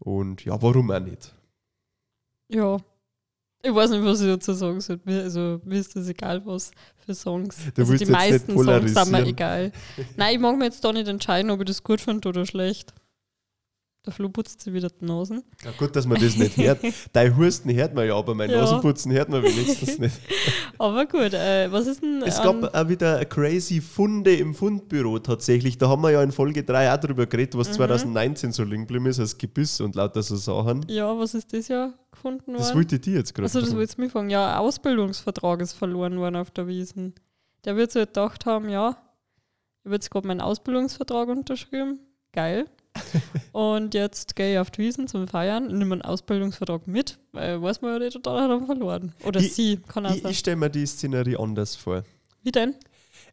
Und 0.00 0.44
ja, 0.44 0.60
warum 0.60 0.90
auch 0.90 1.00
nicht? 1.00 1.34
Ja. 2.48 2.76
Ich 3.62 3.74
weiß 3.74 3.90
nicht, 3.90 4.02
was 4.02 4.20
ich 4.20 4.26
dazu 4.26 4.52
sagen 4.54 4.80
soll. 4.80 5.00
Mir, 5.04 5.22
also, 5.22 5.60
mir 5.64 5.78
ist 5.78 5.94
das 5.94 6.08
egal, 6.08 6.44
was 6.46 6.70
für 7.04 7.14
Songs. 7.14 7.58
Du 7.74 7.82
also 7.82 7.94
die 7.94 8.06
meisten 8.06 8.52
Songs 8.52 8.94
sind 8.94 9.10
mir 9.10 9.26
egal. 9.26 9.72
Nein, 10.16 10.34
ich 10.34 10.40
mag 10.40 10.56
mir 10.56 10.64
jetzt 10.64 10.82
da 10.82 10.92
nicht 10.92 11.08
entscheiden, 11.08 11.50
ob 11.50 11.60
ich 11.60 11.66
das 11.66 11.82
gut 11.82 12.00
finde 12.00 12.28
oder 12.28 12.46
schlecht. 12.46 12.94
Der 14.06 14.14
Flo 14.14 14.30
putzt 14.30 14.62
sich 14.62 14.72
wieder 14.72 14.88
die 14.88 15.04
Nasen. 15.04 15.42
Ja, 15.62 15.72
gut, 15.78 15.94
dass 15.94 16.06
man 16.06 16.18
das 16.18 16.34
nicht 16.34 16.56
hört. 16.56 16.80
Dein 17.12 17.36
Husten 17.36 17.70
hört 17.74 17.94
man 17.94 18.06
ja, 18.06 18.16
aber 18.16 18.34
mein 18.34 18.48
Ja. 18.48 18.62
Nasenputzen 18.62 19.12
hört 19.12 19.28
man 19.28 19.42
wenigstens 19.42 19.98
nicht. 19.98 20.16
Aber 20.78 21.04
gut, 21.04 21.34
äh, 21.34 21.70
was 21.70 21.86
ist 21.86 22.02
denn. 22.02 22.22
Es 22.24 22.40
gab 22.42 22.74
auch 22.74 22.88
wieder 22.88 23.22
crazy 23.26 23.82
Funde 23.82 24.34
im 24.34 24.54
Fundbüro 24.54 25.18
tatsächlich. 25.18 25.76
Da 25.76 25.90
haben 25.90 26.00
wir 26.00 26.10
ja 26.12 26.22
in 26.22 26.32
Folge 26.32 26.64
3 26.64 26.90
auch 26.94 26.96
drüber 26.96 27.26
geredet, 27.26 27.52
Mhm. 27.54 27.58
was 27.58 27.72
2019 27.72 28.52
so 28.52 28.62
liegen 28.64 28.86
geblieben 28.86 29.04
ist, 29.04 29.20
als 29.20 29.36
Gebiss 29.36 29.82
und 29.82 29.94
lauter 29.94 30.22
so 30.22 30.36
Sachen. 30.36 30.86
ja, 30.88 31.18
was 31.18 31.34
ist 31.34 31.52
das 31.52 31.68
Jahr 31.68 31.92
gefunden 32.10 32.54
Das 32.54 32.68
worden? 32.68 32.76
wollte 32.76 32.94
ich 32.94 33.00
dir 33.02 33.14
jetzt 33.16 33.34
gerade 33.34 33.44
Also, 33.44 33.60
das 33.60 33.76
willst 33.76 33.98
du 33.98 34.00
mir 34.00 34.08
fragen. 34.08 34.30
Ja, 34.30 34.52
ein 34.54 34.58
Ausbildungsvertrag 34.60 35.60
ist 35.60 35.74
verloren 35.74 36.16
worden 36.18 36.36
auf 36.36 36.50
der 36.50 36.66
Wiesen. 36.66 37.14
Der 37.66 37.76
wird 37.76 37.92
so 37.92 38.00
gedacht 38.00 38.46
haben, 38.46 38.70
ja, 38.70 38.96
ich 39.80 39.84
habe 39.84 39.96
jetzt 39.96 40.10
gerade 40.10 40.26
meinen 40.26 40.40
Ausbildungsvertrag 40.40 41.28
unterschrieben. 41.28 41.98
Geil. 42.32 42.64
Und 43.52 43.94
jetzt 43.94 44.36
gehe 44.36 44.52
ich 44.54 44.58
auf 44.58 44.70
die 44.70 44.82
Wiesen 44.82 45.08
zum 45.08 45.26
Feiern, 45.28 45.66
nehme 45.76 45.94
einen 45.94 46.02
Ausbildungsvertrag 46.02 46.86
mit, 46.86 47.18
weil 47.32 47.60
weiß 47.60 47.82
man 47.82 47.92
ja 47.92 47.98
nicht, 47.98 48.18
da 48.24 48.40
hat 48.42 48.50
er 48.50 48.64
verloren. 48.66 49.12
Oder 49.24 49.40
Ich- 49.40 49.54
sie, 49.54 49.76
kann 49.78 50.06
auch 50.06 50.14
Ich, 50.14 50.22
sein. 50.22 50.30
ich 50.32 50.38
stelle 50.38 50.56
mir 50.56 50.70
die 50.70 50.86
Szenerie 50.86 51.36
anders 51.36 51.76
vor. 51.76 52.04
Wie 52.42 52.52
denn? 52.52 52.74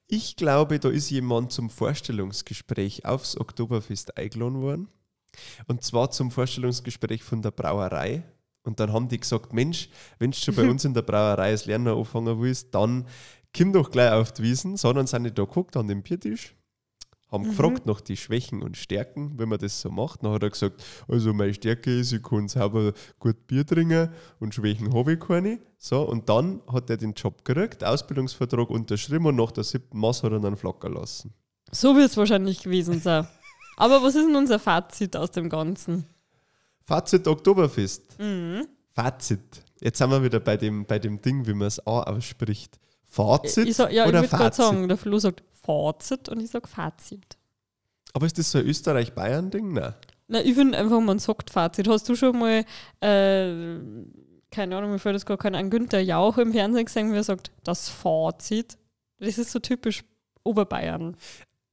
Ich 0.07 0.35
glaube, 0.35 0.79
da 0.79 0.89
ist 0.89 1.09
jemand 1.09 1.51
zum 1.51 1.69
Vorstellungsgespräch 1.69 3.05
aufs 3.05 3.37
Oktoberfest 3.37 4.17
eingeladen 4.17 4.61
worden. 4.61 4.87
Und 5.67 5.83
zwar 5.83 6.11
zum 6.11 6.31
Vorstellungsgespräch 6.31 7.23
von 7.23 7.41
der 7.41 7.51
Brauerei. 7.51 8.23
Und 8.63 8.79
dann 8.79 8.91
haben 8.91 9.07
die 9.07 9.19
gesagt, 9.19 9.53
Mensch, 9.53 9.89
wenn 10.19 10.31
du 10.31 10.37
schon 10.37 10.55
bei 10.55 10.67
uns 10.69 10.83
in 10.85 10.93
der 10.93 11.01
Brauerei 11.03 11.49
als 11.51 11.65
Lerner 11.65 11.95
anfangen 11.95 12.39
willst, 12.41 12.73
dann 12.73 13.05
komm 13.55 13.71
doch 13.73 13.91
gleich 13.91 14.11
auf 14.11 14.31
die 14.33 14.43
Wiesen. 14.43 14.77
Sondern 14.77 15.07
sind 15.07 15.23
die 15.25 15.33
da 15.33 15.43
geguckt 15.43 15.77
an 15.77 15.87
dem 15.87 16.01
Biertisch. 16.03 16.53
Haben 17.29 17.43
gefragt 17.43 17.85
nach 17.85 18.01
die 18.01 18.15
Schwächen 18.15 18.61
und 18.63 18.77
Stärken, 18.77 19.37
wenn 19.37 19.49
man 19.49 19.59
das 19.59 19.81
so 19.81 19.89
macht. 19.89 20.23
Dann 20.23 20.31
hat 20.31 20.43
er 20.43 20.49
gesagt, 20.49 20.83
also 21.07 21.33
meine 21.33 21.53
Stärke 21.53 21.99
ist, 21.99 22.13
ich 22.13 22.23
kann 22.23 22.47
sauber 22.47 22.93
gut 23.19 23.47
Bier 23.47 23.65
trinken 23.65 24.09
und 24.39 24.55
Schwächen 24.55 24.93
habe 24.93 25.13
ich 25.13 25.19
keine. 25.19 25.59
So, 25.77 26.01
und 26.01 26.29
dann 26.29 26.61
hat 26.71 26.89
er 26.89 26.97
den 26.97 27.13
Job 27.13 27.43
gekriegt, 27.43 27.83
Ausbildungsvertrag 27.83 28.69
unterschrieben 28.69 29.25
und 29.25 29.35
nach 29.35 29.51
der 29.51 29.63
siebten 29.63 29.99
Maß 29.99 30.23
hat 30.23 30.31
er 30.31 30.39
dann 30.39 30.55
flackern 30.57 30.93
lassen. 30.93 31.33
So 31.71 31.95
wird 31.95 32.09
es 32.09 32.17
wahrscheinlich 32.17 32.63
gewesen 32.63 33.01
sein. 33.01 33.27
Aber 33.77 34.01
was 34.01 34.15
ist 34.15 34.25
denn 34.25 34.35
unser 34.35 34.57
Fazit 34.57 35.15
aus 35.15 35.31
dem 35.31 35.49
Ganzen? 35.49 36.05
Fazit 36.83 37.27
Oktoberfest. 37.27 38.15
Fazit. 38.93 39.63
Jetzt 39.81 39.99
sind 39.99 40.09
wir 40.09 40.23
wieder 40.23 40.39
bei 40.39 40.57
dem, 40.57 40.85
bei 40.85 40.97
dem 40.97 41.21
Ding, 41.21 41.45
wie 41.45 41.53
man 41.53 41.67
es 41.67 41.85
A 41.85 42.03
ausspricht. 42.03 42.79
Fazit 43.07 43.67
ich 43.67 43.75
sag, 43.75 43.91
ja, 43.91 44.03
ich 44.03 44.09
oder 44.09 44.19
würde 44.21 44.29
gerade 44.29 44.43
Fazit? 44.43 44.65
sagen, 44.65 44.87
der 44.87 44.97
Flo 44.97 45.17
sagt 45.17 45.43
Fazit 45.63 46.29
und 46.29 46.39
ich 46.41 46.51
sage 46.51 46.67
Fazit. 46.67 47.37
Aber 48.13 48.25
ist 48.25 48.37
das 48.37 48.51
so 48.51 48.59
ein 48.59 48.65
Österreich-Bayern-Ding? 48.65 49.73
Nein. 49.73 49.93
Na, 50.27 50.41
ich 50.41 50.55
finde 50.55 50.77
einfach, 50.77 50.99
man 50.99 51.19
sagt 51.19 51.49
Fazit. 51.49 51.87
Hast 51.87 52.07
du 52.09 52.15
schon 52.15 52.37
mal, 52.37 52.65
äh, 52.99 53.55
keine 54.51 54.75
Ahnung, 54.77 54.91
mir 54.91 54.99
fällt 54.99 55.15
das 55.15 55.25
gar 55.25 55.37
kein 55.37 55.55
an, 55.55 55.69
Günther 55.69 56.01
Jauch 56.01 56.37
im 56.37 56.51
Fernsehen 56.51 56.85
gesehen, 56.85 57.11
wie 57.13 57.17
er 57.17 57.23
sagt, 57.23 57.51
das 57.63 57.89
Fazit? 57.89 58.77
Das 59.19 59.37
ist 59.37 59.51
so 59.51 59.59
typisch 59.59 60.03
Oberbayern. 60.43 61.15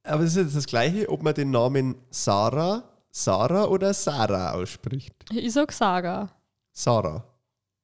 Aber 0.03 0.23
es 0.23 0.31
ist 0.31 0.37
jetzt 0.37 0.55
das 0.55 0.67
Gleiche, 0.67 1.09
ob 1.09 1.23
man 1.23 1.33
den 1.33 1.51
Namen 1.51 1.95
Sarah, 2.11 2.83
Sarah 3.11 3.65
oder 3.65 3.93
Sarah 3.93 4.53
ausspricht. 4.53 5.13
Ich 5.31 5.53
sag 5.53 5.71
Saga. 5.71 6.29
Sarah. 6.71 7.23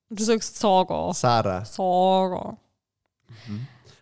Und 0.10 0.20
du 0.20 0.24
sagst 0.24 0.60
Saga. 0.60 1.14
Sarah. 1.14 1.66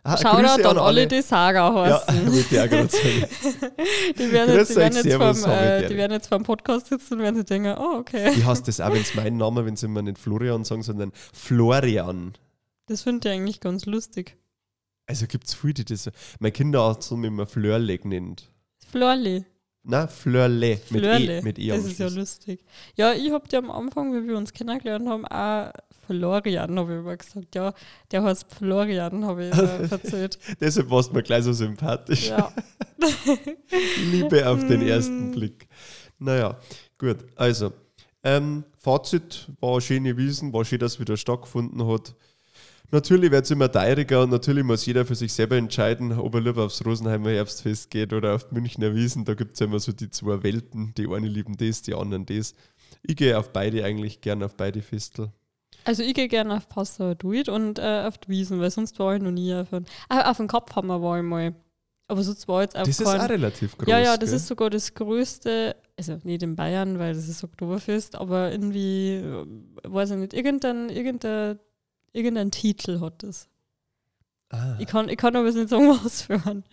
Saga. 0.03 0.37
Ah, 0.37 0.37
Shoutout 0.57 0.69
an 0.69 0.77
alle, 0.77 1.07
die 1.07 1.21
Saga 1.21 1.87
Ja, 1.87 2.07
heißen. 2.07 2.31
sagen. 2.49 2.89
Die 4.17 4.31
werden 4.31 4.55
jetzt, 4.55 4.71
die 4.71 4.75
werden 4.77 4.95
jetzt, 4.95 5.43
vom, 5.43 5.51
äh, 5.51 5.87
die 5.87 5.95
werden 5.97 6.11
jetzt 6.13 6.27
vom 6.27 6.43
Podcast 6.43 6.87
sitzen 6.87 7.15
und 7.15 7.19
werden 7.19 7.35
sich 7.35 7.45
denken, 7.45 7.75
oh, 7.77 7.97
okay. 7.99 8.31
Ich 8.35 8.45
hasse 8.45 8.63
das 8.63 8.79
auch, 8.81 8.91
wenn 8.93 9.01
es 9.01 9.13
mein 9.13 9.37
Name, 9.37 9.65
wenn 9.65 9.75
sie 9.75 9.85
immer 9.85 10.01
nicht 10.01 10.17
Florian 10.17 10.63
sagen, 10.63 10.83
sondern 10.83 11.11
Florian. 11.33 12.33
Das 12.87 13.03
finde 13.03 13.27
ich 13.29 13.35
eigentlich 13.35 13.59
ganz 13.59 13.85
lustig. 13.85 14.37
Also 15.05 15.27
gibt 15.27 15.47
es 15.47 15.53
viele, 15.53 15.73
die 15.73 15.85
das. 15.85 16.09
Mein 16.39 16.53
Kinderarzt 16.53 17.09
so 17.09 17.15
immer 17.15 17.45
Flörleg 17.45 18.05
nennt. 18.05 18.51
Florli. 18.91 19.45
Na, 19.83 20.07
Flörle. 20.07 20.79
Mit 20.89 21.01
Flörle. 21.01 21.39
E, 21.39 21.41
mit 21.41 21.57
e 21.57 21.69
das 21.69 21.85
ist 21.85 21.99
ja 21.99 22.07
lustig. 22.09 22.63
Ja, 22.95 23.13
ich 23.13 23.31
habe 23.31 23.47
dir 23.47 23.59
am 23.59 23.71
Anfang, 23.71 24.13
wie 24.13 24.27
wir 24.27 24.37
uns 24.37 24.51
kennengelernt 24.53 25.07
haben, 25.07 25.25
auch 25.25 25.71
Florian, 26.05 26.77
habe 26.77 26.93
ich 26.93 26.99
immer 26.99 27.15
gesagt. 27.17 27.55
Ja, 27.55 27.73
der 28.11 28.23
heißt 28.23 28.45
Florian, 28.53 29.25
habe 29.25 29.45
ich 29.45 29.51
immer 29.53 29.69
erzählt. 29.91 30.37
Deshalb 30.59 30.89
warst 30.89 31.11
du 31.11 31.15
mir 31.15 31.23
gleich 31.23 31.43
so 31.43 31.53
sympathisch. 31.53 32.29
Ja. 32.29 32.51
Liebe 34.11 34.47
auf 34.49 34.65
den 34.67 34.79
Mm. 34.85 34.87
ersten 34.87 35.31
Blick. 35.31 35.67
Naja, 36.17 36.59
gut. 36.97 37.17
Also, 37.35 37.71
ähm, 38.23 38.63
Fazit 38.77 39.47
war 39.61 39.79
schöne 39.79 40.17
Wiesen, 40.17 40.51
war 40.51 40.65
schön, 40.65 40.79
dass 40.79 40.93
es 40.93 40.99
wieder 40.99 41.15
stattgefunden 41.15 41.85
hat. 41.87 42.15
Natürlich 42.91 43.29
wird 43.31 43.45
es 43.45 43.51
immer 43.51 43.71
teuriger 43.71 44.23
und 44.23 44.31
natürlich 44.31 44.63
muss 44.63 44.85
jeder 44.85 45.05
für 45.05 45.13
sich 45.15 45.31
selber 45.31 45.55
entscheiden, 45.57 46.11
ob 46.17 46.33
er 46.33 46.41
lieber 46.41 46.63
aufs 46.65 46.83
Rosenheimer 46.83 47.29
Herbstfest 47.29 47.91
geht 47.91 48.13
oder 48.13 48.33
auf 48.35 48.51
Münchner 48.51 48.95
Wiesen. 48.95 49.25
Da 49.25 49.35
gibt 49.35 49.53
es 49.53 49.59
ja 49.59 49.67
immer 49.67 49.79
so 49.79 49.91
die 49.91 50.09
zwei 50.09 50.41
Welten. 50.41 50.93
Die 50.97 51.07
eine 51.07 51.27
lieben 51.27 51.55
das, 51.55 51.83
die 51.83 51.93
anderen 51.93 52.25
das. 52.25 52.55
Ich 53.03 53.15
gehe 53.15 53.37
auf 53.37 53.53
beide 53.53 53.83
eigentlich 53.85 54.21
gern 54.21 54.41
auf 54.41 54.55
beide 54.55 54.81
Festel. 54.81 55.31
Also 55.85 56.01
ich 56.03 56.13
gehe 56.15 56.27
gerne 56.27 56.55
auf 56.57 56.67
Pasta 56.67 57.13
Duit 57.13 57.47
und 57.47 57.77
äh, 57.79 58.03
auf 58.07 58.17
die 58.17 58.29
Wiesen, 58.29 58.59
weil 58.59 58.71
sonst 58.71 58.97
war 58.99 59.15
ich 59.15 59.21
noch 59.21 59.31
nie 59.31 59.53
auf 59.53 59.71
einen. 59.71 59.85
Ah, 60.09 60.29
auf 60.31 60.37
den 60.37 60.47
Kopfhammer 60.47 61.01
war 61.01 61.17
ich 61.19 61.23
mal. 61.23 61.53
Aber 62.07 62.23
sonst 62.23 62.47
war 62.47 62.63
jetzt 62.63 62.75
auf 62.75 62.87
Das 62.87 62.99
ist 62.99 63.05
keinen- 63.05 63.21
auch 63.21 63.29
relativ 63.29 63.77
groß. 63.77 63.87
Ja, 63.87 63.99
ja, 63.99 64.17
das 64.17 64.29
gell? 64.31 64.37
ist 64.37 64.47
sogar 64.47 64.71
das 64.71 64.95
größte, 64.95 65.75
also 65.95 66.17
nicht 66.23 66.41
in 66.41 66.55
Bayern, 66.55 66.97
weil 66.97 67.13
das 67.13 67.27
ist 67.29 67.43
Oktoberfest, 67.43 68.15
aber 68.15 68.51
irgendwie, 68.51 69.17
äh, 69.17 69.45
weiß 69.83 70.09
ich 70.11 70.17
nicht, 70.17 70.33
irgendein, 70.33 70.89
irgendein, 70.89 71.59
irgendein 72.13 72.51
Titel 72.51 72.99
hat 72.99 73.23
das. 73.23 73.47
Ah. 74.51 74.75
Ich 74.79 74.87
kann, 74.87 75.09
ich 75.09 75.17
kann 75.17 75.35
aber 75.35 75.51
nicht 75.51 75.69
für 75.69 76.45
einen. 76.45 76.63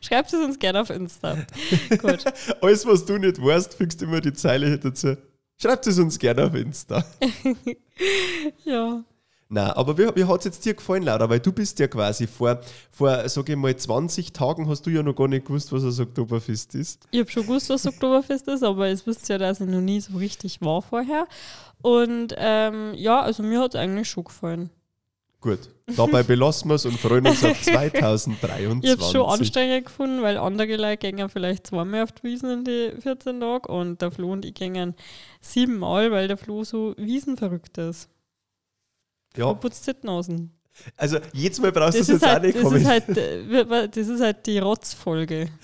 Schreibt 0.00 0.32
es 0.32 0.40
uns 0.40 0.58
gerne 0.58 0.80
auf 0.80 0.90
Insta. 0.90 1.36
Gut. 1.98 2.24
Alles, 2.60 2.86
was 2.86 3.04
du 3.04 3.18
nicht 3.18 3.42
weißt, 3.42 3.74
fügst 3.74 4.02
immer 4.02 4.20
die 4.20 4.32
Zeile 4.32 4.78
dazu. 4.78 5.16
Schreibt 5.60 5.86
es 5.86 5.98
uns 5.98 6.18
gerne 6.18 6.44
auf 6.44 6.54
Insta. 6.54 7.04
Ja. 8.64 9.04
Nein, 9.48 9.70
aber 9.70 9.96
wie, 9.96 10.08
wie 10.16 10.24
hat 10.24 10.40
es 10.40 10.46
jetzt 10.46 10.64
dir 10.64 10.74
gefallen, 10.74 11.04
Laura? 11.04 11.30
Weil 11.30 11.38
du 11.38 11.52
bist 11.52 11.78
ja 11.78 11.86
quasi 11.86 12.26
vor, 12.26 12.60
vor 12.90 13.28
sage 13.28 13.52
ich 13.52 13.58
mal, 13.58 13.76
20 13.76 14.32
Tagen 14.32 14.68
hast 14.68 14.84
du 14.84 14.90
ja 14.90 15.00
noch 15.04 15.14
gar 15.14 15.28
nicht 15.28 15.46
gewusst, 15.46 15.70
was 15.70 15.84
ein 15.84 16.06
Oktoberfest 16.06 16.74
ist. 16.74 17.06
Ich 17.12 17.20
habe 17.20 17.30
schon 17.30 17.44
gewusst, 17.44 17.70
was 17.70 17.86
Oktoberfest 17.86 18.48
ist, 18.48 18.64
aber 18.64 18.88
es 18.88 19.06
wisst 19.06 19.28
ja, 19.28 19.38
dass 19.38 19.60
ich 19.60 19.68
noch 19.68 19.80
nie 19.80 20.00
so 20.00 20.16
richtig 20.16 20.60
war 20.60 20.82
vorher. 20.82 21.28
Und 21.82 22.34
ähm, 22.36 22.94
ja, 22.94 23.20
also 23.20 23.44
mir 23.44 23.60
hat 23.60 23.74
es 23.74 23.80
eigentlich 23.80 24.10
schon 24.10 24.24
gefallen. 24.24 24.70
Gut, 25.44 25.58
dabei 25.94 26.22
belassen 26.22 26.70
wir 26.70 26.76
es 26.76 26.86
und 26.86 26.98
freuen 26.98 27.26
uns 27.26 27.44
auf 27.44 27.60
2023. 27.60 28.82
Ich 28.82 28.90
habe 28.92 29.02
es 29.02 29.12
schon 29.12 29.26
anstrengend 29.28 29.84
gefunden, 29.84 30.22
weil 30.22 30.38
andere 30.38 30.74
Leute 30.76 31.12
gehen 31.12 31.28
vielleicht 31.28 31.66
zweimal 31.66 32.04
auf 32.04 32.12
die 32.12 32.22
Wiesen 32.22 32.50
in 32.50 32.64
die 32.64 32.92
14 32.98 33.40
Tage 33.40 33.68
und 33.70 34.00
der 34.00 34.10
Flo 34.10 34.32
und 34.32 34.46
ich 34.46 34.54
gehen 34.54 34.94
siebenmal, 35.42 36.10
weil 36.10 36.28
der 36.28 36.38
Flo 36.38 36.64
so 36.64 36.94
wiesenverrückt 36.96 37.76
ist. 37.76 38.08
Ja, 39.36 39.48
Er 39.50 39.54
putzt 39.56 39.86
die 39.86 39.92
Nasen. 40.06 40.50
also 40.96 41.18
jedes 41.34 41.60
Mal 41.60 41.72
brauchst 41.72 41.96
du 41.96 41.98
Das 41.98 42.08
es 42.08 42.14
jetzt 42.14 42.24
auch 42.24 42.28
halt, 42.28 42.42
nicht 42.44 42.56
das, 42.56 42.62
kommen. 42.62 42.76
ist 42.78 42.86
halt, 42.88 43.08
äh, 43.10 43.46
wir- 43.46 43.68
wir- 43.68 43.88
das 43.88 44.08
ist 44.08 44.20
halt 44.22 44.46
die 44.46 44.58
Rotzfolge. 44.60 45.50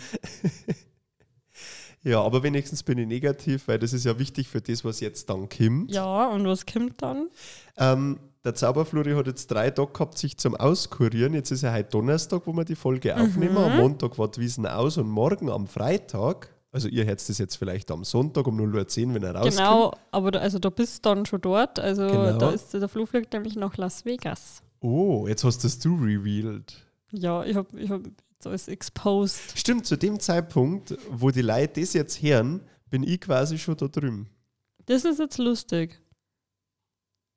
Ja, 2.03 2.23
aber 2.23 2.43
wenigstens 2.43 2.83
bin 2.83 2.97
ich 2.97 3.07
negativ, 3.07 3.69
weil 3.69 3.79
das 3.79 3.93
ist 3.93 4.07
ja 4.07 4.19
wichtig 4.19 4.49
für 4.49 4.63
das, 4.63 4.85
was 4.87 5.01
jetzt 5.01 5.29
dann 5.29 5.51
kommt. 5.51 5.93
Ja, 5.93 6.29
und 6.31 6.47
was 6.47 6.65
kommt 6.65 7.03
dann? 7.03 7.29
Ähm, 7.77 8.19
der 8.45 8.55
Zauberflori 8.55 9.13
hat 9.13 9.27
jetzt 9.27 9.49
drei 9.49 9.71
Tage 9.71 9.93
gehabt, 9.93 10.17
sich 10.19 10.37
zum 10.39 10.55
Auskurieren. 10.57 11.35
Jetzt 11.35 11.51
ist 11.51 11.63
ja 11.63 11.73
heute 11.73 11.91
Donnerstag, 11.91 12.43
wo 12.47 12.53
wir 12.53 12.65
die 12.65 12.75
Folge 12.77 13.15
Mhm. 13.15 13.21
aufnehmen. 13.23 13.57
Am 13.59 13.77
Montag 13.77 14.19
war 14.19 14.29
die 14.31 14.41
Wiesen 14.41 14.67
aus 14.67 14.97
und 14.97 15.09
morgen 15.09 15.51
am 15.51 15.67
Freitag, 15.67 16.49
also 16.73 16.89
ihr 16.89 17.05
hättet 17.05 17.29
das 17.29 17.39
jetzt 17.39 17.57
vielleicht 17.57 17.91
am 17.91 18.05
Sonntag 18.05 18.47
um 18.47 18.57
0.10 18.57 19.09
Uhr, 19.09 19.15
wenn 19.15 19.23
er 19.25 19.35
rauskommt. 19.35 19.57
Genau, 19.57 19.93
aber 20.13 20.31
da, 20.31 20.39
also 20.39 20.59
da 20.59 20.71
bist 20.71 21.05
du 21.05 21.09
dann 21.11 21.27
schon 21.27 21.41
dort. 21.41 21.79
Also 21.79 22.07
Genau. 22.07 22.39
da 22.39 22.51
ist 22.51 22.73
der 22.73 22.89
Flo 22.89 23.07
fliegt 23.07 23.33
nämlich 23.33 23.57
nach 23.57 23.77
Las 23.77 24.05
Vegas. 24.05 24.63
Oh, 24.81 25.27
jetzt 25.29 25.45
hast 25.45 25.63
das 25.65 25.79
du 25.79 25.97
revealed. 25.97 26.87
Ja, 27.11 27.45
ich 27.45 27.57
habe 27.57 27.79
ich 27.79 27.91
hab 27.91 28.03
jetzt 28.07 28.47
alles 28.47 28.69
exposed. 28.69 29.59
Stimmt, 29.59 29.85
zu 29.85 29.97
dem 29.97 30.19
Zeitpunkt, 30.21 30.97
wo 31.11 31.31
die 31.31 31.43
Leute 31.43 31.81
das 31.81 31.93
jetzt 31.93 32.23
hören, 32.23 32.63
bin 32.89 33.03
ich 33.03 33.21
quasi 33.21 33.59
schon 33.59 33.77
da 33.77 33.89
drüben. 33.89 34.31
Das 34.87 35.05
ist 35.05 35.19
jetzt 35.19 35.37
lustig. 35.39 36.01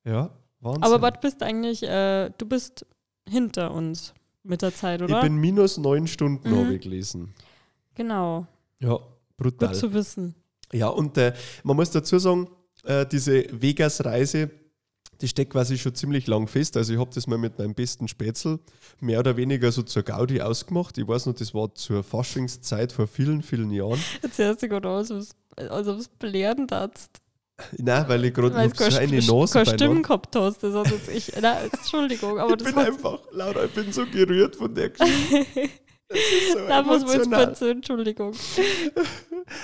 Ja, 0.06 0.30
Wahnsinn. 0.64 0.84
Aber 0.84 1.02
was 1.02 1.20
bist 1.22 1.44
eigentlich, 1.44 1.84
äh, 1.84 2.30
du 2.38 2.46
bist 2.46 2.86
hinter 3.30 3.72
uns 3.74 4.14
mit 4.44 4.62
der 4.62 4.74
Zeit, 4.74 5.02
oder? 5.02 5.18
ich 5.18 5.24
bin 5.24 5.36
minus 5.38 5.78
neun 5.78 6.08
Stunden, 6.08 6.50
Mhm. 6.52 6.58
habe 6.58 6.74
ich 6.76 6.82
gelesen. 6.82 7.34
genau, 7.96 8.48
Ja, 8.80 9.00
brutal. 9.38 9.70
gut 9.70 9.78
zu 9.78 9.94
wissen. 9.94 10.36
Ja, 10.72 10.88
und 10.88 11.18
äh, 11.18 11.34
man 11.64 11.76
muss 11.76 11.92
dazu 11.92 12.18
sagen, 12.20 12.50
äh, 12.84 13.06
diese 13.06 13.46
Vegas-Reise, 13.62 14.50
die 15.22 15.28
steckt 15.28 15.52
quasi 15.54 15.78
schon 15.78 15.94
ziemlich 15.96 16.28
lang 16.28 16.48
fest. 16.48 16.76
Also 16.76 16.92
ich 16.94 17.00
habe 17.00 17.12
das 17.14 17.28
mal 17.28 17.38
mit 17.38 17.58
meinem 17.58 17.74
besten 17.76 18.08
Spätzl 18.08 18.60
mehr 19.00 19.20
oder 19.20 19.38
weniger 19.38 19.72
so 19.72 19.84
zur 19.84 20.04
Gaudi 20.04 20.42
ausgemacht. 20.42 20.98
Ich 20.98 21.08
weiß 21.08 21.28
noch, 21.28 21.36
das 21.36 21.54
war 21.54 21.74
zur 21.76 22.04
Faschingszeit 22.04 22.92
vor 22.92 23.08
vielen, 23.08 23.42
vielen 23.44 23.72
Jahren. 23.72 24.00
Jetzt 24.22 24.38
hörst 24.40 24.64
du 24.64 24.68
gerade 24.68 24.90
aus, 24.90 25.12
als 25.56 25.88
ob 25.88 26.00
es 26.00 26.08
belehren 26.10 26.68
darfst. 26.68 27.22
Nein, 27.78 28.06
weil 28.08 28.26
ich 28.26 28.34
gerade 28.34 28.50
so 28.50 28.98
eine 28.98 29.16
Nase 29.16 29.54
keine 29.54 29.66
bei 29.66 29.66
Stimmen 29.66 30.04
gehabt 30.04 30.36
hast. 30.36 30.64
Das 30.64 30.74
hat 30.74 30.92
jetzt 30.92 31.10
ich, 31.10 31.42
nein, 31.42 31.70
Entschuldigung, 31.72 32.40
aber 32.40 32.52
Ich 32.52 32.58
das 32.58 32.68
bin 32.68 32.76
hat, 32.76 32.88
einfach, 32.88 33.20
Laura, 33.32 33.66
ich 33.66 33.72
bin 33.72 33.92
so 33.92 34.06
gerührt 34.06 34.56
von 34.56 34.74
der 34.74 34.90
Geschichte. 34.90 35.46
Das 36.10 36.20
ist 36.20 36.54
so 36.54 36.60
da 36.68 36.82
muss 36.84 37.02
man 37.04 37.14
jetzt 37.14 37.30
bitte, 37.30 37.72
Entschuldigung. 37.72 38.34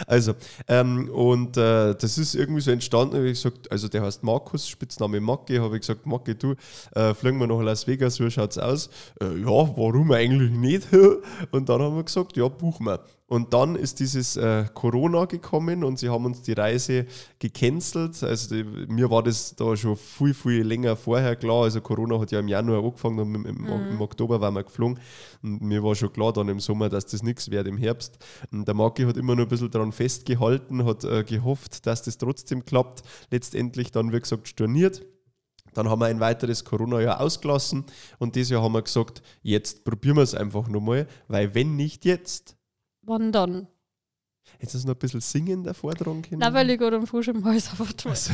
Also, 0.08 0.34
ähm, 0.68 1.10
und 1.10 1.56
äh, 1.56 1.96
das 1.96 2.18
ist 2.18 2.36
irgendwie 2.36 2.60
so 2.60 2.70
entstanden, 2.70 3.16
hab 3.16 3.24
ich 3.24 3.42
gesagt, 3.42 3.72
also 3.72 3.88
der 3.88 4.02
heißt 4.04 4.24
Markus, 4.24 4.68
Spitzname 4.68 5.22
Macke, 5.22 5.62
habe 5.62 5.76
ich 5.76 5.82
gesagt, 5.82 6.06
Macke, 6.06 6.36
du, 6.36 6.56
äh, 6.96 7.14
fliegen 7.14 7.40
wir 7.40 7.48
nach 7.48 7.62
Las 7.62 7.88
Vegas, 7.88 8.20
wie 8.20 8.30
schaut's 8.30 8.58
aus? 8.58 8.90
Äh, 9.22 9.40
ja, 9.40 9.46
warum 9.46 10.12
eigentlich 10.12 10.52
nicht? 10.52 10.88
Und 11.52 11.70
dann 11.70 11.82
haben 11.82 11.96
wir 11.96 12.04
gesagt, 12.04 12.36
ja, 12.36 12.48
buchen 12.50 12.88
wir. 12.88 13.00
Und 13.30 13.54
dann 13.54 13.76
ist 13.76 14.00
dieses 14.00 14.38
äh, 14.38 14.66
Corona 14.74 15.26
gekommen 15.26 15.84
und 15.84 16.00
sie 16.00 16.10
haben 16.10 16.26
uns 16.26 16.42
die 16.42 16.54
Reise 16.54 17.06
gecancelt. 17.38 18.24
Also 18.24 18.56
die, 18.56 18.64
mir 18.64 19.12
war 19.12 19.22
das 19.22 19.56
da 19.56 19.78
schon 19.78 19.96
viel, 19.98 20.34
viel 20.34 20.64
länger 20.64 20.96
vorher 20.96 21.36
klar. 21.36 21.66
Also 21.66 21.80
Corona 21.80 22.20
hat 22.20 22.32
ja 22.32 22.40
im 22.40 22.48
Januar 22.48 22.84
angefangen 22.84 23.20
und 23.20 23.36
im, 23.36 23.46
im, 23.46 23.68
im 23.68 24.02
Oktober 24.02 24.42
waren 24.42 24.56
wir 24.56 24.64
geflogen. 24.64 25.00
Und 25.44 25.62
mir 25.62 25.84
war 25.84 25.94
schon 25.94 26.12
klar 26.12 26.34
dann 26.34 26.50
im 26.50 26.60
Sommer, 26.60 26.90
dass 26.90 27.06
das 27.06 27.22
nichts 27.22 27.52
wird 27.52 27.68
im 27.68 27.78
Herbst. 27.78 28.18
Und 28.52 28.68
der 28.68 28.74
Maki 28.74 29.04
hat 29.04 29.16
immer 29.16 29.36
noch 29.36 29.44
ein 29.44 29.48
bisschen 29.50 29.70
daran 29.70 29.92
festgehalten, 29.92 30.84
hat 30.86 31.04
äh, 31.04 31.24
gehofft, 31.24 31.86
dass 31.86 32.02
das 32.02 32.18
trotzdem 32.18 32.66
klappt. 32.66 33.04
Letztendlich 33.30 33.92
dann, 33.92 34.12
wie 34.12 34.20
gesagt, 34.20 34.48
storniert. 34.48 35.06
Dann 35.76 35.88
haben 35.88 36.02
wir 36.02 36.08
ein 36.08 36.20
weiteres 36.20 36.66
Corona-Jahr 36.66 37.22
ausgelassen 37.22 37.86
und 38.18 38.36
dieses 38.36 38.50
Jahr 38.50 38.64
haben 38.64 38.74
wir 38.74 38.82
gesagt, 38.82 39.22
jetzt 39.44 39.84
probieren 39.84 40.16
wir 40.16 40.24
es 40.24 40.34
einfach 40.34 40.68
nochmal, 40.68 41.06
weil 41.28 41.54
wenn 41.54 41.76
nicht 41.76 42.06
jetzt, 42.06 42.56
Wann 43.10 43.32
dann? 43.32 43.68
Hättest 44.60 44.84
du 44.84 44.88
noch 44.88 44.96
ein 44.96 45.00
bisschen 45.00 45.22
singen 45.22 45.64
davor 45.64 45.94
dran 45.94 46.22
können? 46.22 46.40
Nein, 46.40 46.54
weil 46.54 46.70
ich 46.70 46.78
gerade 46.80 46.96
am 46.98 47.06
Fuß 47.08 47.28
im 47.28 47.44
Hals 47.46 47.72
habe. 47.72 47.86
Also, 48.06 48.32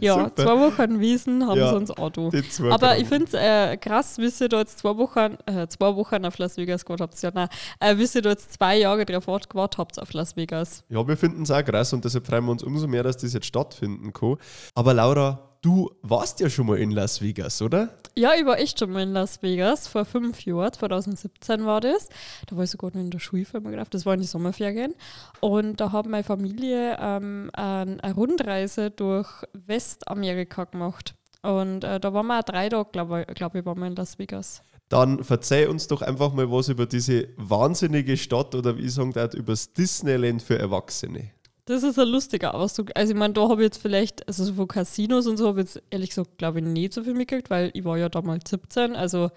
Ja, 0.00 0.14
Super. 0.24 0.42
zwei 0.42 0.60
Wochen 0.60 1.00
Wiesen 1.00 1.46
haben 1.46 1.58
Ja, 1.58 1.70
sie 1.70 1.76
uns 1.76 1.90
Auto. 1.90 2.30
Aber 2.70 2.96
ich 2.98 3.06
finde 3.08 3.24
es 3.26 3.34
äh, 3.34 3.76
krass, 3.76 4.16
wie 4.18 4.30
ihr 4.40 4.48
da 4.48 4.58
jetzt 4.60 4.78
zwei 4.78 4.96
Wochen, 4.96 5.36
äh, 5.46 5.66
zwei 5.68 5.94
Wochen 5.96 6.24
auf 6.24 6.38
Las 6.38 6.56
Vegas 6.56 6.84
gewartet 6.84 7.02
habt. 7.10 7.22
Ja, 7.22 7.30
nein, 7.34 7.48
äh, 7.80 7.96
wie 7.98 8.06
ihr 8.14 8.22
da 8.22 8.30
jetzt 8.30 8.52
zwei 8.52 8.78
Jahre 8.78 9.04
drauf 9.04 9.26
wart- 9.26 9.50
gewartet 9.50 9.78
habt 9.78 10.00
auf 10.00 10.12
Las 10.12 10.36
Vegas. 10.36 10.84
Ja, 10.88 11.06
wir 11.06 11.16
finden 11.16 11.42
es 11.42 11.50
auch 11.50 11.64
krass 11.64 11.92
und 11.92 12.04
deshalb 12.04 12.26
freuen 12.26 12.44
wir 12.44 12.52
uns 12.52 12.62
umso 12.62 12.86
mehr, 12.86 13.02
dass 13.02 13.16
das 13.16 13.32
jetzt 13.32 13.46
stattfinden 13.46 14.12
kann. 14.12 14.36
Aber 14.74 14.94
Laura, 14.94 15.51
du 15.62 15.90
warst 16.02 16.40
ja 16.40 16.50
schon 16.50 16.66
mal 16.66 16.78
in 16.78 16.90
Las 16.90 17.22
Vegas, 17.22 17.62
oder? 17.62 17.88
Ja, 18.14 18.32
ich 18.38 18.44
war 18.44 18.58
echt 18.58 18.78
schon 18.78 18.90
mal 18.90 19.02
in 19.04 19.12
Las 19.12 19.40
Vegas 19.42 19.88
vor 19.88 20.04
fünf 20.04 20.44
Jahren, 20.44 20.72
2017 20.72 21.64
war 21.64 21.80
das. 21.80 22.08
Da 22.46 22.56
war 22.56 22.64
ich 22.64 22.70
sogar 22.70 22.90
noch 22.92 23.00
in 23.00 23.10
der 23.10 23.20
Schule, 23.20 23.46
mir 23.54 23.70
gedacht. 23.70 23.94
Das 23.94 24.04
war 24.04 24.12
in 24.14 24.20
die 24.20 24.26
Sommerferien. 24.26 24.94
Und 25.40 25.80
da 25.80 25.92
hat 25.92 26.06
meine 26.06 26.22
Familie 26.24 26.98
ähm, 27.00 27.48
ein- 27.54 28.00
eine 28.00 28.14
Rundreise 28.14 28.90
durch 28.90 29.28
Westamerika 29.54 30.64
gemacht. 30.64 31.14
Und 31.42 31.84
äh, 31.84 31.98
da 31.98 32.12
waren 32.12 32.26
wir 32.26 32.38
auch 32.38 32.42
drei 32.44 32.68
Tage, 32.68 32.88
glaube 32.92 33.24
ich, 33.28 33.34
glaub 33.34 33.54
ich, 33.54 33.64
waren 33.64 33.78
wir 33.80 33.86
in 33.86 33.96
Las 33.96 34.18
Vegas. 34.18 34.62
Dann 34.88 35.24
verzeih 35.24 35.68
uns 35.70 35.86
doch 35.88 36.02
einfach 36.02 36.34
mal 36.34 36.50
was 36.50 36.68
über 36.68 36.84
diese 36.86 37.28
wahnsinnige 37.36 38.16
Stadt 38.18 38.54
oder 38.54 38.76
wie 38.76 38.82
ich 38.82 38.92
sagen 38.94 39.12
darf, 39.12 39.32
über 39.32 39.52
das 39.54 39.72
Disneyland 39.72 40.42
für 40.42 40.58
Erwachsene. 40.58 41.30
Das 41.64 41.84
ist 41.84 41.98
ein 41.98 42.08
lustiger 42.08 42.54
Ausdruck. 42.54 42.90
Also 42.96 43.12
ich 43.12 43.18
meine, 43.18 43.34
da 43.34 43.48
habe 43.48 43.62
ich 43.62 43.66
jetzt 43.66 43.78
vielleicht, 43.80 44.26
also 44.26 44.44
so 44.44 44.54
von 44.54 44.66
Casinos 44.68 45.26
und 45.28 45.36
so 45.36 45.46
habe 45.46 45.60
ich 45.60 45.74
jetzt 45.74 45.82
ehrlich 45.90 46.10
gesagt, 46.10 46.38
glaube 46.38 46.58
ich, 46.58 46.64
nicht 46.64 46.92
so 46.92 47.04
viel 47.04 47.14
mitgekriegt, 47.14 47.50
weil 47.50 47.70
ich 47.74 47.84
war 47.84 47.96
ja 47.98 48.08
damals 48.08 48.50
17, 48.50 48.96
also 48.96 49.30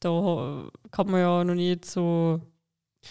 da 0.00 0.68
kann 0.90 1.10
man 1.10 1.20
ja 1.20 1.44
noch 1.44 1.54
nicht 1.54 1.86
so 1.86 2.40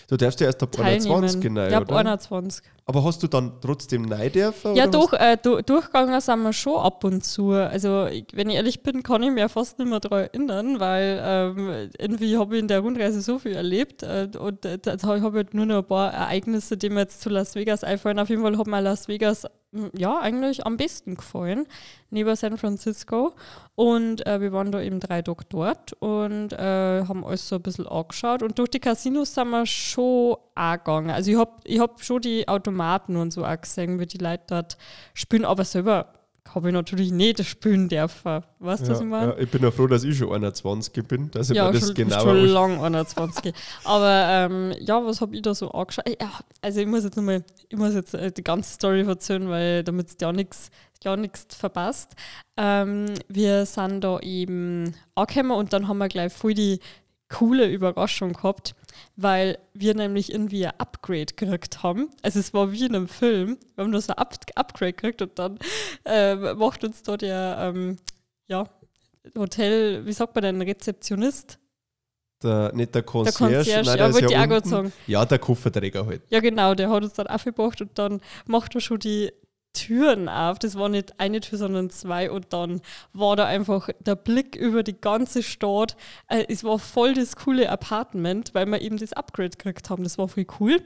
Du 0.07 0.17
darfst 0.17 0.39
ja 0.39 0.47
erst 0.47 0.63
ab 0.63 0.71
teilnehmen. 0.71 1.11
21 1.11 1.41
genau, 1.41 1.61
ja, 1.61 1.77
ab 1.77 1.89
oder? 1.89 1.99
21. 1.99 2.63
Aber 2.85 3.03
hast 3.03 3.21
du 3.23 3.27
dann 3.27 3.53
trotzdem 3.61 4.03
nein 4.03 4.31
dürfen? 4.31 4.75
Ja, 4.75 4.87
doch, 4.87 5.13
äh, 5.13 5.37
du, 5.41 5.61
durchgegangen 5.61 6.19
sind 6.19 6.41
wir 6.43 6.53
schon 6.53 6.79
ab 6.79 7.03
und 7.03 7.23
zu. 7.23 7.51
Also, 7.51 8.07
ich, 8.07 8.25
wenn 8.33 8.49
ich 8.49 8.55
ehrlich 8.55 8.83
bin, 8.83 9.03
kann 9.03 9.23
ich 9.23 9.31
mich 9.31 9.51
fast 9.51 9.79
nicht 9.79 9.89
mehr 9.89 9.99
daran 9.99 10.23
erinnern, 10.23 10.79
weil 10.79 11.21
ähm, 11.23 11.89
irgendwie 11.97 12.37
habe 12.37 12.55
ich 12.55 12.61
in 12.61 12.67
der 12.67 12.79
Rundreise 12.79 13.21
so 13.21 13.39
viel 13.39 13.53
erlebt 13.53 14.03
äh, 14.03 14.29
und 14.37 14.65
äh, 14.65 14.77
da 14.77 14.97
habe 15.03 15.17
ich 15.17 15.23
halt 15.23 15.53
nur 15.53 15.65
noch 15.65 15.79
ein 15.79 15.85
paar 15.85 16.13
Ereignisse, 16.13 16.77
die 16.77 16.89
mir 16.89 17.01
jetzt 17.01 17.21
zu 17.21 17.29
Las 17.29 17.55
Vegas 17.55 17.83
einfallen. 17.83 18.19
Auf 18.19 18.29
jeden 18.29 18.41
Fall 18.41 18.57
hat 18.57 18.67
mir 18.67 18.81
Las 18.81 19.07
Vegas 19.07 19.45
ja 19.97 20.19
eigentlich 20.19 20.65
am 20.65 20.77
besten 20.77 21.15
gefallen, 21.15 21.65
neben 22.09 22.35
San 22.35 22.57
Francisco. 22.57 23.33
Und 23.75 24.25
äh, 24.27 24.41
wir 24.41 24.51
waren 24.51 24.71
da 24.71 24.81
eben 24.81 24.99
drei 24.99 25.21
Tage 25.21 25.45
dort 25.49 25.93
und 25.93 26.53
äh, 26.53 27.03
haben 27.07 27.25
alles 27.25 27.47
so 27.47 27.55
ein 27.55 27.61
bisschen 27.61 27.87
angeschaut. 27.87 28.43
Und 28.43 28.59
durch 28.59 28.69
die 28.69 28.79
Casinos 28.79 29.33
sind 29.33 29.49
wir 29.49 29.65
schon 29.65 30.35
auch 30.55 30.73
gegangen. 30.73 31.09
Also 31.09 31.31
ich 31.31 31.37
habe 31.37 31.51
ich 31.63 31.79
hab 31.79 32.03
schon 32.03 32.21
die 32.21 32.47
Automaten 32.47 33.15
und 33.15 33.31
so 33.31 33.45
auch 33.45 33.59
gesehen, 33.59 33.99
wie 33.99 34.05
die 34.05 34.17
Leute 34.17 34.43
dort 34.47 34.77
spielen, 35.13 35.45
aber 35.45 35.63
selber 35.63 36.13
habe 36.49 36.67
ich 36.69 36.73
natürlich 36.73 37.11
nicht 37.11 37.43
spielen 37.45 37.87
dürfen. 37.87 38.43
Weißt 38.59 38.83
du, 38.83 38.87
Ja, 38.87 38.91
was 38.93 38.99
ich 39.01 39.05
meine? 39.07 39.31
ja, 39.33 39.37
ich 39.37 39.49
bin 39.49 39.63
ja 39.63 39.71
froh, 39.71 39.87
dass 39.87 40.03
ich 40.03 40.17
schon 40.17 40.33
21 40.33 41.07
bin, 41.07 41.31
dass 41.31 41.49
ich 41.49 41.55
Ja, 41.55 41.67
mir 41.67 41.73
das 41.73 41.85
schon, 41.87 41.95
genauer 41.95 42.19
schon 42.21 42.29
anschaue. 42.37 42.47
lang 42.53 42.81
21. 42.83 43.53
Aber 43.85 44.25
ähm, 44.29 44.73
ja, 44.79 45.05
was 45.05 45.21
habe 45.21 45.35
ich 45.35 45.41
da 45.43 45.53
so 45.55 45.71
angeschaut? 45.71 46.09
Ja, 46.19 46.31
also 46.61 46.79
ich 46.81 46.87
muss 46.87 47.03
jetzt 47.03 47.15
nochmal, 47.15 47.43
ich 47.69 47.77
muss 47.77 47.93
jetzt 47.93 48.13
äh, 48.13 48.31
die 48.31 48.43
ganze 48.43 48.73
Story 48.73 49.01
erzählen, 49.01 49.47
weil 49.49 49.83
damit 49.83 50.07
es 50.09 50.15
ja 50.19 50.31
nichts 50.33 50.69
ja 51.03 51.15
nichts 51.15 51.55
verpasst. 51.55 52.11
Ähm, 52.57 53.07
wir 53.27 53.65
sind 53.65 54.03
da 54.03 54.19
eben 54.19 54.93
angekommen 55.15 55.51
und 55.51 55.73
dann 55.73 55.87
haben 55.87 55.97
wir 55.97 56.07
gleich 56.09 56.31
voll 56.31 56.53
die 56.53 56.79
coole 57.31 57.67
Überraschung 57.67 58.33
gehabt, 58.33 58.75
weil 59.15 59.57
wir 59.73 59.95
nämlich 59.95 60.31
irgendwie 60.31 60.65
ein 60.67 60.73
Upgrade 60.77 61.33
gekriegt 61.35 61.81
haben. 61.81 62.09
Also 62.21 62.39
es 62.39 62.53
war 62.53 62.71
wie 62.71 62.85
in 62.85 62.95
einem 62.95 63.07
Film. 63.07 63.57
Wir 63.75 63.83
haben 63.83 63.91
da 63.91 64.01
so 64.01 64.13
ein 64.13 64.17
Up 64.17 64.35
Upgrade 64.55 64.93
gekriegt 64.93 65.21
und 65.21 65.39
dann 65.39 65.57
ähm, 66.05 66.57
macht 66.57 66.83
uns 66.83 67.01
da 67.03 67.17
der 67.17 67.57
ähm, 67.59 67.97
ja, 68.47 68.69
Hotel, 69.37 70.05
wie 70.05 70.13
sagt 70.13 70.35
man 70.35 70.43
denn, 70.43 70.61
Rezeptionist? 70.61 71.57
Der, 72.43 72.73
nicht 72.73 72.95
der 72.95 73.03
Der 73.03 73.03
Concierge, 73.03 73.37
Concierge, 73.37 73.85
nein, 73.85 73.97
ja, 73.99 74.09
der 74.09 74.29
ja 74.29 74.39
auch 74.39 74.43
gerade 74.43 74.55
unten. 74.55 74.69
sagen. 74.69 74.93
Ja, 75.07 75.25
der 75.25 75.39
Kofferträger 75.39 76.05
halt. 76.05 76.23
Ja, 76.29 76.39
genau, 76.39 76.73
der 76.73 76.89
hat 76.89 77.03
uns 77.03 77.13
dann 77.13 77.27
aufgebracht 77.27 77.81
und 77.81 77.97
dann 77.97 78.19
macht 78.47 78.73
er 78.73 78.81
schon 78.81 78.99
die 78.99 79.31
Türen 79.73 80.29
auf. 80.29 80.59
Das 80.59 80.75
war 80.77 80.89
nicht 80.89 81.19
eine 81.19 81.39
Tür, 81.39 81.57
sondern 81.57 81.89
zwei. 81.89 82.29
Und 82.29 82.53
dann 82.53 82.81
war 83.13 83.35
da 83.35 83.45
einfach 83.45 83.89
der 83.99 84.15
Blick 84.15 84.55
über 84.55 84.83
die 84.83 84.99
ganze 84.99 85.43
Stadt. 85.43 85.95
Äh, 86.27 86.45
es 86.49 86.63
war 86.63 86.79
voll 86.79 87.13
das 87.13 87.35
coole 87.35 87.69
Apartment, 87.69 88.53
weil 88.53 88.65
wir 88.65 88.81
eben 88.81 88.97
das 88.97 89.13
Upgrade 89.13 89.51
gekriegt 89.51 89.89
haben. 89.89 90.03
Das 90.03 90.17
war 90.17 90.27
voll 90.27 90.45
cool. 90.59 90.81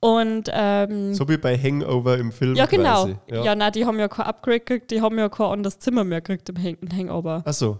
Und 0.00 0.50
ähm, 0.52 1.14
So 1.14 1.28
wie 1.28 1.36
bei 1.36 1.56
Hangover 1.56 2.18
im 2.18 2.32
Film 2.32 2.54
ja, 2.54 2.66
genau. 2.66 3.04
quasi. 3.04 3.16
Ja. 3.30 3.44
Ja. 3.44 3.54
nein, 3.54 3.72
die 3.72 3.84
haben 3.84 3.98
ja 3.98 4.08
kein 4.08 4.26
Upgrade 4.26 4.60
gekriegt, 4.60 4.90
die 4.90 5.00
haben 5.00 5.18
ja 5.18 5.28
kein 5.28 5.46
anderes 5.46 5.78
Zimmer 5.78 6.04
mehr 6.04 6.20
gekriegt 6.20 6.48
im 6.48 6.62
Hang 6.62 6.76
Hangover. 6.92 7.42
Ach 7.44 7.52
so. 7.52 7.78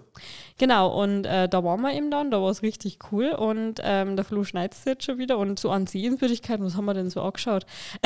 Genau, 0.59 1.01
und 1.03 1.25
äh, 1.25 1.49
da 1.49 1.63
waren 1.63 1.81
wir 1.83 1.95
eben 1.95 2.11
dann, 2.11 2.33
da 2.33 2.43
war 2.43 2.51
es 2.51 2.63
richtig 2.63 2.99
cool 3.13 3.31
und 3.31 3.81
ähm, 3.83 4.17
der 4.17 4.25
Flo 4.25 4.43
schneidet 4.43 4.75
es 4.75 4.85
jetzt 4.85 5.05
schon 5.05 5.19
wieder 5.19 5.39
und 5.39 5.59
so 5.61 5.71
an 5.71 5.87
Sehenswürdigkeiten, 5.87 6.65
was 6.65 6.77
haben 6.77 6.87
wir 6.87 6.95
denn 6.95 7.11
so 7.11 7.23
angeschaut? 7.23 7.65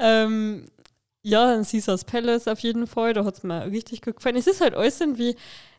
ähm, 0.00 0.66
ja, 1.22 1.54
ein 1.54 1.64
Caesars 1.64 2.04
Palace 2.04 2.46
auf 2.46 2.60
jeden 2.60 2.86
Fall, 2.86 3.14
da 3.14 3.24
hat 3.24 3.34
es 3.34 3.42
mir 3.42 3.66
richtig 3.66 4.00
gut 4.00 4.16
gefallen. 4.16 4.36
Es 4.36 4.46
ist 4.46 4.60
halt 4.60 4.74
alles 4.74 5.00
irgendwie 5.00 5.34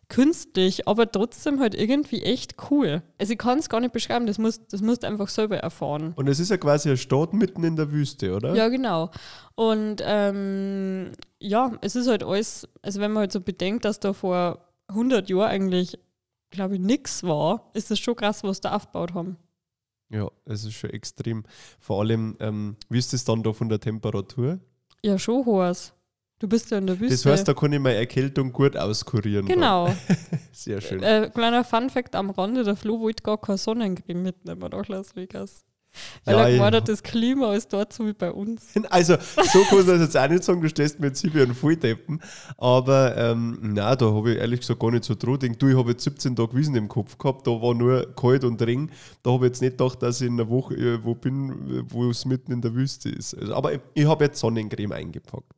künstlich, 0.09 0.87
aber 0.87 1.09
trotzdem 1.09 1.59
halt 1.59 1.75
irgendwie 1.75 2.23
echt 2.23 2.55
cool. 2.69 3.03
Also 3.19 3.33
ich 3.33 3.39
kann 3.39 3.59
es 3.59 3.69
gar 3.69 3.79
nicht 3.79 3.93
beschreiben, 3.93 4.25
das 4.25 4.39
musst, 4.39 4.73
das 4.73 4.81
musst 4.81 5.03
du 5.03 5.07
einfach 5.07 5.29
selber 5.29 5.57
erfahren. 5.57 6.13
Und 6.15 6.27
es 6.27 6.39
ist 6.39 6.49
ja 6.49 6.57
quasi 6.57 6.89
eine 6.89 6.97
Stadt 6.97 7.33
mitten 7.33 7.63
in 7.63 7.75
der 7.75 7.91
Wüste, 7.91 8.35
oder? 8.35 8.55
Ja, 8.55 8.67
genau. 8.67 9.11
Und 9.55 10.01
ähm, 10.03 11.11
ja, 11.39 11.71
es 11.81 11.95
ist 11.95 12.07
halt 12.07 12.23
alles, 12.23 12.67
also 12.81 12.99
wenn 12.99 13.11
man 13.11 13.21
halt 13.21 13.31
so 13.31 13.39
bedenkt, 13.39 13.85
dass 13.85 13.99
da 13.99 14.13
vor 14.13 14.65
100 14.87 15.29
Jahren 15.29 15.49
eigentlich, 15.49 15.97
glaube 16.49 16.75
ich, 16.75 16.81
nichts 16.81 17.23
war, 17.23 17.69
ist 17.73 17.91
es 17.91 17.99
schon 17.99 18.15
krass, 18.15 18.43
was 18.43 18.61
da 18.61 18.75
aufgebaut 18.75 19.13
haben. 19.13 19.37
Ja, 20.09 20.27
es 20.45 20.65
ist 20.65 20.73
schon 20.73 20.89
extrem. 20.89 21.43
Vor 21.79 22.01
allem, 22.01 22.35
ähm, 22.39 22.77
wie 22.89 22.97
ist 22.97 23.13
das 23.13 23.25
dann 23.25 23.43
da 23.43 23.53
von 23.53 23.69
der 23.69 23.79
Temperatur? 23.79 24.59
Ja, 25.03 25.19
schon 25.19 25.45
hohes. 25.45 25.93
Du 26.39 26.47
bist 26.47 26.71
ja 26.71 26.77
in 26.77 26.87
der 26.87 26.99
Wüste. 26.99 27.15
Das 27.15 27.25
heißt, 27.25 27.47
da 27.47 27.53
kann 27.53 27.73
ich 27.73 27.79
meine 27.79 27.97
Erkältung 27.97 28.53
gut 28.53 28.77
auskurieren. 28.77 29.45
genau. 29.45 29.93
Sehr 30.53 30.79
schön. 30.79 31.03
äh, 31.03 31.29
kleiner 31.33 31.63
Fun-Fact 31.65 32.15
am 32.15 32.29
Rande: 32.29 32.63
der 32.63 32.77
Flo 32.77 32.99
wollte 32.99 33.23
gar 33.23 33.37
keine 33.39 33.57
Sonnencreme 33.57 34.23
mitnehmen 34.23 34.69
nach 34.71 34.87
Las 34.87 35.15
Vegas. 35.15 35.65
Weil 36.23 36.35
Ja, 36.35 36.43
er 36.43 36.51
gemeint 36.53 36.75
hat, 36.75 36.87
das 36.87 37.01
Klima 37.01 37.55
ist 37.55 37.73
dort 37.73 37.91
so 37.91 38.05
wie 38.05 38.13
bei 38.13 38.31
uns. 38.31 38.63
Also, 38.89 39.15
so 39.17 39.63
kann 39.63 39.79
ich 39.79 39.85
das 39.87 40.01
jetzt 40.01 40.17
auch 40.17 40.29
nicht 40.29 40.43
sagen, 40.43 40.61
du 40.61 40.69
stehst 40.69 40.99
mir 40.99 41.07
jetzt 41.07 41.19
hier 41.21 41.33
wie 41.33 41.41
ein 41.41 41.53
Volldeppen. 41.55 42.21
Aber 42.57 43.17
ähm, 43.17 43.57
nein, 43.61 43.97
da 43.97 44.05
habe 44.05 44.31
ich 44.31 44.37
ehrlich 44.37 44.61
gesagt 44.61 44.79
gar 44.79 44.91
nicht 44.91 45.03
so 45.03 45.15
gedacht. 45.15 45.61
Du, 45.61 45.67
ich 45.67 45.75
habe 45.75 45.91
jetzt 45.91 46.03
17 46.03 46.35
Tage 46.35 46.55
Wiesen 46.55 46.75
im 46.75 46.87
Kopf 46.87 47.17
gehabt, 47.17 47.47
da 47.47 47.51
war 47.51 47.73
nur 47.73 48.15
kalt 48.15 48.43
und 48.43 48.61
ring. 48.61 48.91
Da 49.23 49.31
habe 49.31 49.45
ich 49.47 49.49
jetzt 49.49 49.61
nicht 49.61 49.77
gedacht, 49.77 50.01
dass 50.03 50.21
ich 50.21 50.27
in 50.27 50.39
einer 50.39 50.49
Woche 50.49 50.75
äh, 50.75 51.03
wo 51.03 51.15
bin, 51.15 51.83
wo 51.89 52.09
es 52.09 52.23
mitten 52.23 52.51
in 52.51 52.61
der 52.61 52.73
Wüste 52.75 53.09
ist. 53.09 53.33
Also, 53.37 53.55
aber 53.55 53.73
ich, 53.73 53.79
ich 53.95 54.05
habe 54.05 54.25
jetzt 54.25 54.39
Sonnencreme 54.39 54.91
eingepackt. 54.91 55.53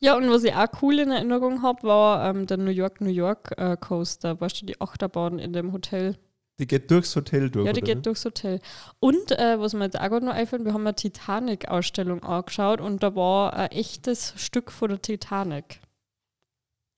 Ja, 0.00 0.16
und 0.16 0.28
was 0.30 0.44
ich 0.44 0.54
auch 0.54 0.66
cool 0.82 0.98
in 0.98 1.10
Erinnerung 1.10 1.62
habe, 1.62 1.82
war 1.84 2.28
ähm, 2.28 2.46
der 2.46 2.56
New 2.56 2.70
York, 2.70 3.00
New 3.00 3.10
York 3.10 3.52
äh, 3.56 3.76
Coaster. 3.76 4.40
Weißt 4.40 4.62
du, 4.62 4.66
die 4.66 4.80
Achterbahn 4.80 5.38
in 5.38 5.52
dem 5.52 5.72
Hotel. 5.72 6.16
Die 6.58 6.66
geht 6.66 6.90
durchs 6.90 7.14
Hotel 7.14 7.50
durch. 7.50 7.66
Ja, 7.66 7.72
die 7.72 7.80
geht 7.80 8.04
durchs 8.04 8.24
Hotel. 8.24 8.60
Und 8.98 9.30
äh, 9.32 9.60
was 9.60 9.74
mir 9.74 9.84
jetzt 9.84 9.98
auch 9.98 10.08
gerade 10.08 10.26
noch 10.26 10.34
einfällt, 10.34 10.64
wir 10.64 10.72
haben 10.72 10.86
eine 10.86 10.96
Titanic-Ausstellung 10.96 12.24
angeschaut 12.24 12.80
und 12.80 13.02
da 13.02 13.14
war 13.14 13.52
ein 13.54 13.70
echtes 13.70 14.34
Stück 14.36 14.72
von 14.72 14.88
der 14.88 15.00
Titanic. 15.00 15.80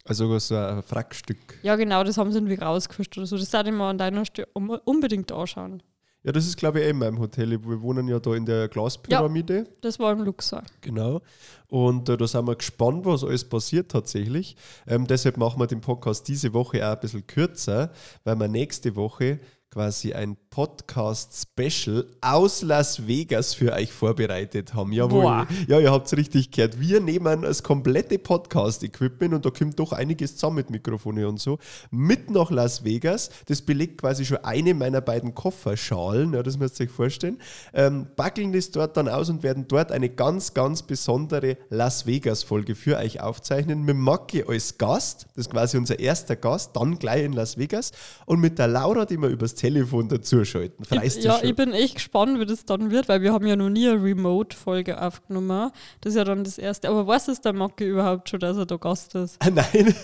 Also 0.04 0.38
so 0.38 0.54
ein 0.56 0.82
Frackstück. 0.82 1.58
Ja, 1.62 1.76
genau, 1.76 2.02
das 2.04 2.16
haben 2.16 2.32
sie 2.32 2.38
irgendwie 2.38 2.54
rausgefischt 2.54 3.18
oder 3.18 3.26
so. 3.26 3.36
Das 3.36 3.50
sollte 3.50 3.68
ich 3.68 3.76
mal 3.76 3.90
an 3.90 3.98
deiner 3.98 4.24
Stelle 4.24 4.48
unbedingt 4.54 5.30
anschauen. 5.30 5.82
Ja, 6.22 6.32
das 6.32 6.46
ist 6.46 6.58
glaube 6.58 6.80
ich 6.80 6.86
eh 6.86 6.90
in 6.90 6.98
meinem 6.98 7.18
Hotel. 7.18 7.50
Wir 7.50 7.80
wohnen 7.80 8.06
ja 8.06 8.20
da 8.20 8.34
in 8.34 8.44
der 8.44 8.68
Glaspyramide. 8.68 9.66
Das 9.80 9.98
war 9.98 10.12
im 10.12 10.20
Luxor. 10.20 10.62
Genau. 10.82 11.22
Und 11.68 12.08
äh, 12.08 12.16
da 12.16 12.26
sind 12.26 12.46
wir 12.46 12.56
gespannt, 12.56 13.06
was 13.06 13.24
alles 13.24 13.48
passiert 13.48 13.90
tatsächlich. 13.90 14.56
Ähm, 14.86 15.06
deshalb 15.06 15.38
machen 15.38 15.58
wir 15.60 15.66
den 15.66 15.80
Podcast 15.80 16.28
diese 16.28 16.52
Woche 16.52 16.86
auch 16.86 16.94
ein 16.94 17.00
bisschen 17.00 17.26
kürzer, 17.26 17.90
weil 18.24 18.36
wir 18.36 18.48
nächste 18.48 18.96
Woche 18.96 19.40
quasi 19.70 20.12
ein 20.12 20.36
Podcast-Special 20.50 22.04
aus 22.20 22.62
Las 22.62 23.06
Vegas 23.06 23.54
für 23.54 23.72
euch 23.72 23.92
vorbereitet 23.92 24.74
haben. 24.74 24.92
Jawohl. 24.92 25.22
Boah. 25.22 25.46
Ja, 25.68 25.78
ihr 25.78 25.92
habt 25.92 26.08
es 26.08 26.16
richtig 26.16 26.50
gehört. 26.50 26.80
Wir 26.80 27.00
nehmen 27.00 27.42
das 27.42 27.62
komplette 27.62 28.18
Podcast-Equipment 28.18 29.32
und 29.32 29.46
da 29.46 29.50
kommt 29.50 29.78
doch 29.78 29.92
einiges 29.92 30.34
zusammen 30.34 30.56
mit 30.56 30.70
Mikrofone 30.70 31.28
und 31.28 31.38
so, 31.38 31.60
mit 31.92 32.30
nach 32.30 32.50
Las 32.50 32.82
Vegas. 32.82 33.30
Das 33.46 33.62
belegt 33.62 34.00
quasi 34.00 34.24
schon 34.24 34.38
eine 34.38 34.74
meiner 34.74 35.00
beiden 35.00 35.36
Kofferschalen, 35.36 36.34
ja, 36.34 36.42
das 36.42 36.58
müsst 36.58 36.80
ihr 36.80 36.86
euch 36.86 36.92
vorstellen. 36.92 37.38
Ähm, 37.72 38.08
backeln 38.16 38.52
das 38.52 38.72
dort 38.72 38.96
dann 38.96 39.08
aus 39.08 39.30
und 39.30 39.44
werden 39.44 39.66
dort 39.68 39.92
eine 39.92 40.08
ganz, 40.08 40.52
ganz 40.52 40.82
besondere 40.82 41.58
Las 41.68 42.06
Vegas-Folge 42.06 42.74
für 42.74 42.96
euch 42.96 43.20
aufzeichnen. 43.20 43.84
Mit 43.84 43.96
Macke 43.96 44.48
als 44.48 44.78
Gast, 44.78 45.26
das 45.36 45.46
ist 45.46 45.52
quasi 45.52 45.76
unser 45.76 46.00
erster 46.00 46.34
Gast, 46.34 46.74
dann 46.74 46.98
gleich 46.98 47.22
in 47.22 47.34
Las 47.34 47.56
Vegas. 47.56 47.92
Und 48.26 48.40
mit 48.40 48.58
der 48.58 48.66
Laura, 48.66 49.06
die 49.06 49.16
wir 49.16 49.28
übers 49.28 49.59
Telefon 49.60 50.08
dazuschalten. 50.08 50.86
Freust 50.86 51.18
ich, 51.18 51.24
ja, 51.24 51.38
schon? 51.38 51.48
ich 51.48 51.54
bin 51.54 51.74
echt 51.74 51.96
gespannt, 51.96 52.40
wie 52.40 52.46
das 52.46 52.64
dann 52.64 52.90
wird, 52.90 53.10
weil 53.10 53.20
wir 53.20 53.34
haben 53.34 53.46
ja 53.46 53.56
noch 53.56 53.68
nie 53.68 53.88
eine 53.88 54.02
Remote-Folge 54.02 55.00
aufgenommen. 55.00 55.70
Das 56.00 56.14
ist 56.14 56.16
ja 56.16 56.24
dann 56.24 56.44
das 56.44 56.56
erste. 56.56 56.88
Aber 56.88 57.06
weiß 57.06 57.28
es 57.28 57.42
der 57.42 57.52
Macke 57.52 57.84
überhaupt 57.84 58.30
schon, 58.30 58.40
dass 58.40 58.56
er 58.56 58.64
da 58.64 58.76
Gast 58.76 59.14
ist? 59.14 59.36
Ah, 59.38 59.50
Nein, 59.54 59.94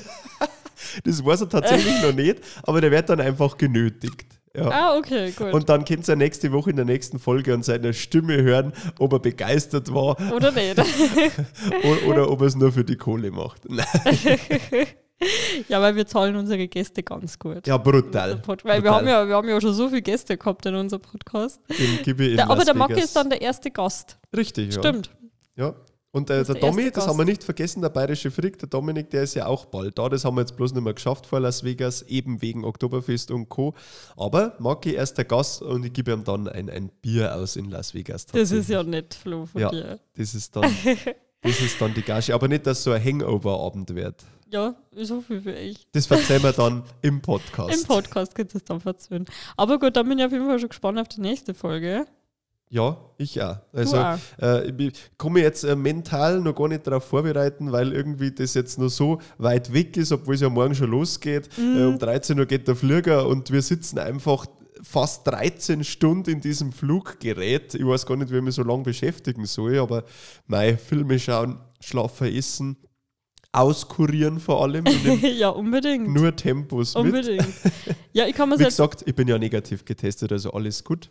das 1.04 1.24
weiß 1.24 1.40
er 1.40 1.48
tatsächlich 1.48 2.02
noch 2.02 2.12
nicht, 2.12 2.40
aber 2.64 2.82
der 2.82 2.90
wird 2.90 3.08
dann 3.08 3.20
einfach 3.20 3.56
genötigt. 3.56 4.26
Ja. 4.54 4.68
Ah, 4.68 4.98
okay, 4.98 5.32
gut. 5.32 5.54
Und 5.54 5.68
dann 5.70 5.86
könnt 5.86 6.06
ihr 6.06 6.16
nächste 6.16 6.52
Woche 6.52 6.70
in 6.70 6.76
der 6.76 6.84
nächsten 6.84 7.18
Folge 7.18 7.54
an 7.54 7.62
seiner 7.62 7.94
Stimme 7.94 8.42
hören, 8.42 8.74
ob 8.98 9.12
er 9.14 9.20
begeistert 9.20 9.92
war 9.92 10.16
Oder 10.34 10.52
nicht? 10.52 10.78
oder, 11.82 12.06
oder 12.06 12.30
ob 12.30 12.42
er 12.42 12.46
es 12.46 12.56
nur 12.56 12.72
für 12.72 12.84
die 12.84 12.96
Kohle 12.96 13.30
macht. 13.30 13.62
Nein. 13.68 13.86
ja, 15.68 15.80
weil 15.80 15.96
wir 15.96 16.06
zahlen 16.06 16.36
unsere 16.36 16.68
Gäste 16.68 17.02
ganz 17.02 17.38
gut. 17.38 17.66
Ja, 17.66 17.76
brutal. 17.78 18.42
Weil 18.46 18.82
wir 18.82 18.90
brutal. 18.90 18.92
haben, 18.92 19.08
ja, 19.08 19.26
wir 19.28 19.34
haben 19.36 19.48
ja 19.48 19.60
schon 19.60 19.74
so 19.74 19.88
viele 19.88 20.02
Gäste 20.02 20.36
gehabt 20.36 20.66
in 20.66 20.74
unserem 20.74 21.02
Podcast. 21.02 21.60
Gebe 22.04 22.24
ich 22.24 22.30
in 22.32 22.36
Der, 22.36 22.46
aber 22.46 22.56
Las 22.56 22.64
der 22.66 22.74
Macke 22.74 23.00
ist 23.00 23.16
dann 23.16 23.30
der 23.30 23.40
erste 23.40 23.70
Gast. 23.70 24.18
Richtig, 24.36 24.74
ja. 24.74 24.80
Stimmt. 24.80 25.10
Ja. 25.56 25.74
Und 26.12 26.30
äh, 26.30 26.44
der 26.44 26.44
der 26.44 26.54
Domi, 26.54 26.84
das 26.84 26.94
Gast. 26.94 27.08
haben 27.08 27.18
wir 27.18 27.26
nicht 27.26 27.44
vergessen, 27.44 27.82
der 27.82 27.90
bayerische 27.90 28.30
Frick, 28.30 28.58
der 28.58 28.68
Dominik, 28.68 29.10
der 29.10 29.22
ist 29.24 29.34
ja 29.34 29.46
auch 29.46 29.66
bald 29.66 29.98
da. 29.98 30.08
Das 30.08 30.24
haben 30.24 30.36
wir 30.36 30.40
jetzt 30.42 30.56
bloß 30.56 30.72
nicht 30.72 30.82
mehr 30.82 30.94
geschafft 30.94 31.26
vor 31.26 31.40
Las 31.40 31.62
Vegas, 31.62 32.02
eben 32.02 32.40
wegen 32.40 32.64
Oktoberfest 32.64 33.30
und 33.30 33.50
Co. 33.50 33.74
Aber 34.16 34.54
Maki 34.58 34.94
erst 34.94 35.18
der 35.18 35.26
Gast 35.26 35.60
und 35.60 35.84
ich 35.84 35.92
gebe 35.92 36.12
ihm 36.12 36.24
dann 36.24 36.48
ein, 36.48 36.70
ein 36.70 36.90
Bier 37.02 37.34
aus 37.34 37.56
in 37.56 37.70
Las 37.70 37.92
Vegas. 37.92 38.24
Das 38.26 38.50
ist 38.50 38.70
ja 38.70 38.82
nett, 38.82 39.12
Flo, 39.14 39.44
von 39.44 39.60
Ja, 39.60 39.68
dir. 39.70 39.98
das 40.16 40.34
ist 40.34 40.56
dann, 40.56 40.74
das 41.42 41.60
ist 41.60 41.78
dann 41.80 41.92
die 41.92 42.02
Gage. 42.02 42.32
Aber 42.34 42.48
nicht, 42.48 42.66
dass 42.66 42.82
so 42.82 42.92
ein 42.92 43.04
Hangover-Abend 43.04 43.94
wird. 43.94 44.24
Ja, 44.50 44.74
so 44.92 45.20
viel 45.20 45.40
für 45.40 45.52
ich. 45.52 45.86
Das 45.92 46.06
verzeihen 46.06 46.42
wir 46.42 46.52
dann 46.52 46.84
im 47.02 47.20
Podcast. 47.20 47.80
Im 47.80 47.86
Podcast 47.86 48.34
geht 48.34 48.54
es 48.54 48.64
dann 48.64 48.80
verzögern. 48.80 49.26
Aber 49.56 49.78
gut, 49.78 49.96
dann 49.96 50.08
bin 50.08 50.18
ich 50.18 50.24
auf 50.24 50.32
jeden 50.32 50.46
Fall 50.46 50.58
schon 50.58 50.68
gespannt 50.68 50.98
auf 50.98 51.08
die 51.08 51.20
nächste 51.20 51.52
Folge. 51.52 52.06
Ja, 52.68 52.96
ich 53.16 53.40
auch. 53.42 53.58
Also 53.72 53.96
auch. 53.96 54.18
äh, 54.40 54.70
ich 54.70 54.92
komme 55.18 55.40
jetzt 55.40 55.62
äh, 55.64 55.76
mental 55.76 56.40
noch 56.40 56.54
gar 56.54 56.68
nicht 56.68 56.86
darauf 56.86 57.04
vorbereiten, 57.04 57.70
weil 57.70 57.92
irgendwie 57.92 58.32
das 58.32 58.54
jetzt 58.54 58.78
noch 58.78 58.88
so 58.88 59.20
weit 59.38 59.72
weg 59.72 59.96
ist, 59.96 60.10
obwohl 60.10 60.34
es 60.34 60.40
ja 60.40 60.48
morgen 60.48 60.74
schon 60.74 60.90
losgeht. 60.90 61.48
Mhm. 61.56 61.76
Äh, 61.76 61.84
um 61.84 61.98
13 61.98 62.38
Uhr 62.38 62.46
geht 62.46 62.66
der 62.66 62.74
Flieger 62.74 63.26
und 63.26 63.52
wir 63.52 63.62
sitzen 63.62 63.98
einfach 63.98 64.46
fast 64.82 65.26
13 65.26 65.84
Stunden 65.84 66.30
in 66.30 66.40
diesem 66.40 66.72
Fluggerät. 66.72 67.74
Ich 67.74 67.86
weiß 67.86 68.04
gar 68.04 68.16
nicht, 68.16 68.32
wie 68.32 68.36
ich 68.36 68.42
mich 68.42 68.54
so 68.54 68.62
lange 68.62 68.82
beschäftigen 68.82 69.46
soll, 69.46 69.78
aber 69.78 70.04
mei, 70.46 70.76
Filme 70.76 71.18
schauen, 71.18 71.60
schlafen, 71.80 72.26
essen, 72.34 72.76
auskurieren 73.52 74.38
vor 74.40 74.62
allem. 74.62 74.84
Ja, 75.22 75.48
unbedingt. 75.50 76.08
nur 76.08 76.34
Tempos 76.36 76.94
mit. 76.94 77.04
unbedingt. 77.04 77.46
Ja, 78.12 78.26
ich 78.26 78.34
kann 78.34 78.48
mir 78.50 78.58
Wie 78.58 78.64
gesagt, 78.64 79.02
ich 79.06 79.14
bin 79.14 79.28
ja 79.28 79.38
negativ 79.38 79.84
getestet, 79.84 80.32
also 80.32 80.52
alles 80.52 80.84
gut. 80.84 81.10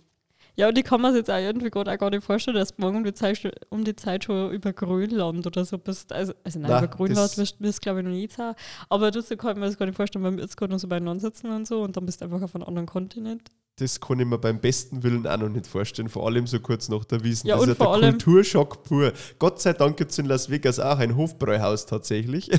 ja, 0.55 0.69
und 0.69 0.77
ich 0.77 0.83
kann 0.83 1.01
mir 1.01 1.13
jetzt 1.15 1.29
auch 1.29 1.37
irgendwie 1.37 1.69
gerade 1.69 1.91
auch 1.91 1.97
gar 1.97 2.09
nicht 2.09 2.23
vorstellen, 2.23 2.55
dass 2.57 2.75
du 2.75 2.81
morgen 2.81 2.97
um 2.97 3.03
die 3.03 3.13
Zeit, 3.13 3.41
um 3.69 3.83
die 3.83 3.95
Zeit 3.95 4.23
schon 4.25 4.51
über 4.51 4.73
Grönland 4.73 5.45
oder 5.45 5.65
so 5.65 5.77
bist. 5.77 6.11
Also, 6.13 6.33
also 6.43 6.59
nein, 6.59 6.69
Nein, 6.71 6.83
über 6.85 6.95
Grönland 6.95 7.37
das- 7.37 7.59
wirst 7.59 7.77
du, 7.77 7.81
glaube 7.81 7.99
ich, 7.99 8.05
noch 8.05 8.11
nie 8.11 8.29
sein. 8.29 8.53
Aber 8.89 9.11
dazu 9.11 9.35
kann 9.37 9.51
ich 9.51 9.57
mir 9.59 9.65
das 9.65 9.77
gar 9.77 9.85
nicht 9.85 9.95
vorstellen, 9.95 10.23
weil 10.23 10.35
wir 10.37 10.43
jetzt 10.43 10.55
gerade 10.57 10.71
noch 10.71 10.79
so 10.79 10.87
beieinander 10.87 11.19
sitzen 11.21 11.49
und 11.49 11.67
so 11.67 11.81
und 11.83 11.97
dann 11.97 12.05
bist 12.05 12.21
du 12.21 12.25
einfach 12.25 12.41
auf 12.41 12.55
einem 12.55 12.63
anderen 12.65 12.85
Kontinent. 12.87 13.49
Das 13.77 13.99
kann 13.99 14.21
ich 14.21 14.25
mir 14.25 14.37
beim 14.37 14.61
besten 14.61 15.03
Willen 15.03 15.27
auch 15.27 15.35
noch 15.35 15.49
nicht 15.49 15.67
vorstellen, 15.67 16.07
vor 16.07 16.25
allem 16.25 16.47
so 16.47 16.61
kurz 16.61 16.87
nach 16.87 17.03
der 17.03 17.25
Wiesen. 17.25 17.49
Ja, 17.49 17.57
das 17.57 17.67
ist 17.67 17.81
ja 17.81 17.99
der 17.99 18.11
Kulturschock 18.11 18.83
pur. 18.83 19.11
Gott 19.37 19.59
sei 19.59 19.73
Dank 19.73 19.97
gibt 19.97 20.11
es 20.11 20.17
in 20.17 20.27
Las 20.27 20.49
Vegas 20.49 20.79
auch 20.79 20.97
ein 20.97 21.17
Hofbräuhaus 21.17 21.85
tatsächlich, 21.85 22.49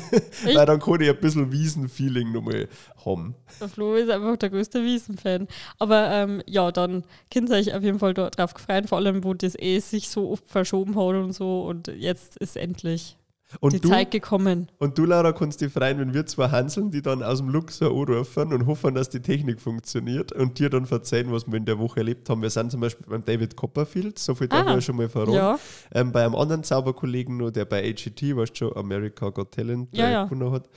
weil 0.45 0.67
dann 0.67 0.79
kann 0.79 1.01
ich 1.01 1.09
ein 1.09 1.19
bisschen 1.19 1.51
Wiesen-Feeling 1.51 2.33
nochmal 2.33 2.69
haben. 3.03 3.35
Der 3.59 3.69
Flo 3.71 3.95
ist 3.95 4.11
einfach 4.11 4.37
der 4.37 4.51
größte 4.51 4.83
Wiesenfan. 4.83 5.49
Aber 5.79 6.11
ähm, 6.11 6.43
ja, 6.45 6.71
dann 6.71 7.05
könnt 7.33 7.49
ihr 7.49 7.57
euch 7.57 7.75
auf 7.75 7.83
jeden 7.83 7.99
Fall 7.99 8.13
dort 8.13 8.37
drauf 8.37 8.53
gefreut, 8.53 8.87
vor 8.87 8.99
allem, 8.99 9.25
wo 9.25 9.33
das 9.33 9.59
eh 9.59 9.79
sich 9.79 10.11
so 10.11 10.31
oft 10.33 10.47
verschoben 10.47 10.97
hat 10.97 11.15
und 11.15 11.33
so. 11.33 11.63
Und 11.63 11.89
jetzt 11.89 12.37
ist 12.37 12.59
endlich 12.59 13.17
die 13.53 13.59
Und 13.61 13.85
du, 13.85 13.89
Zeit 13.89 14.11
gekommen. 14.11 14.71
und 14.79 14.99
du, 14.99 15.05
Laura, 15.05 15.33
kannst 15.33 15.61
dich 15.61 15.73
freuen, 15.73 15.99
wenn 15.99 16.13
wir 16.15 16.27
zwei 16.27 16.49
Hanseln, 16.51 16.91
die 16.91 17.01
dann 17.03 17.23
aus 17.23 17.39
dem 17.39 17.49
Luxor 17.49 17.91
anrufen 17.91 18.53
und 18.53 18.67
hoffen, 18.67 18.95
dass 18.95 19.09
die 19.09 19.21
Technik 19.21 19.61
funktioniert 19.61 20.33
und 20.33 20.59
dir 20.59 20.69
dann 20.69 20.85
verzeihen, 20.87 21.31
was 21.31 21.47
wir 21.47 21.55
in 21.55 21.65
der 21.65 21.79
Woche 21.79 22.01
erlebt 22.01 22.29
haben. 22.29 22.43
Wir 22.43 22.51
sind 22.51 22.73
zum 22.73 22.81
Beispiel 22.81 23.07
beim 23.09 23.25
David 23.25 23.55
Copperfield, 23.57 24.19
so 24.19 24.35
viel 24.35 24.49
darf 24.49 24.67
Ah, 24.67 24.71
ich 24.71 24.75
ja 24.77 24.81
schon 24.81 24.97
mal 24.97 25.09
verraten. 25.09 25.33
Ja, 25.35 25.59
Ähm, 25.93 26.11
bei 26.13 26.25
einem 26.25 26.35
anderen 26.35 26.65
Zauberkollegen 26.65 27.37
noch, 27.37 27.51
der 27.51 27.65
bei 27.67 27.89
AGT, 27.89 28.37
weißt 28.37 28.53
du 28.53 28.57
schon, 28.69 28.77
America 28.77 29.29
Got 29.31 29.53
Talent 29.53 29.97
Ja, 29.97 30.11
ja. 30.11 30.25
gewonnen 30.25 30.51
hat. 30.53 30.69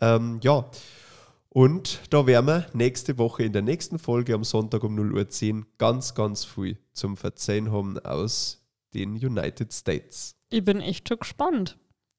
Ähm, 0.00 0.38
ja, 0.42 0.70
und 1.50 2.00
da 2.10 2.26
werden 2.26 2.46
wir 2.46 2.66
nächste 2.74 3.16
Woche 3.18 3.42
in 3.42 3.52
der 3.52 3.62
nächsten 3.62 3.98
Folge 3.98 4.34
am 4.34 4.44
Sonntag 4.44 4.84
um 4.84 4.94
0.10 4.98 5.54
Uhr 5.60 5.66
ganz, 5.78 6.14
ganz 6.14 6.44
viel 6.44 6.78
zum 6.92 7.16
Verzeihen 7.16 7.72
haben 7.72 7.98
aus 8.00 8.62
den 8.94 9.12
United 9.14 9.72
States. 9.72 10.36
ich 10.50 10.62
bin 10.64 10.80
echt 10.80 11.08
schon 11.08 11.18
gespannt. 11.18 11.78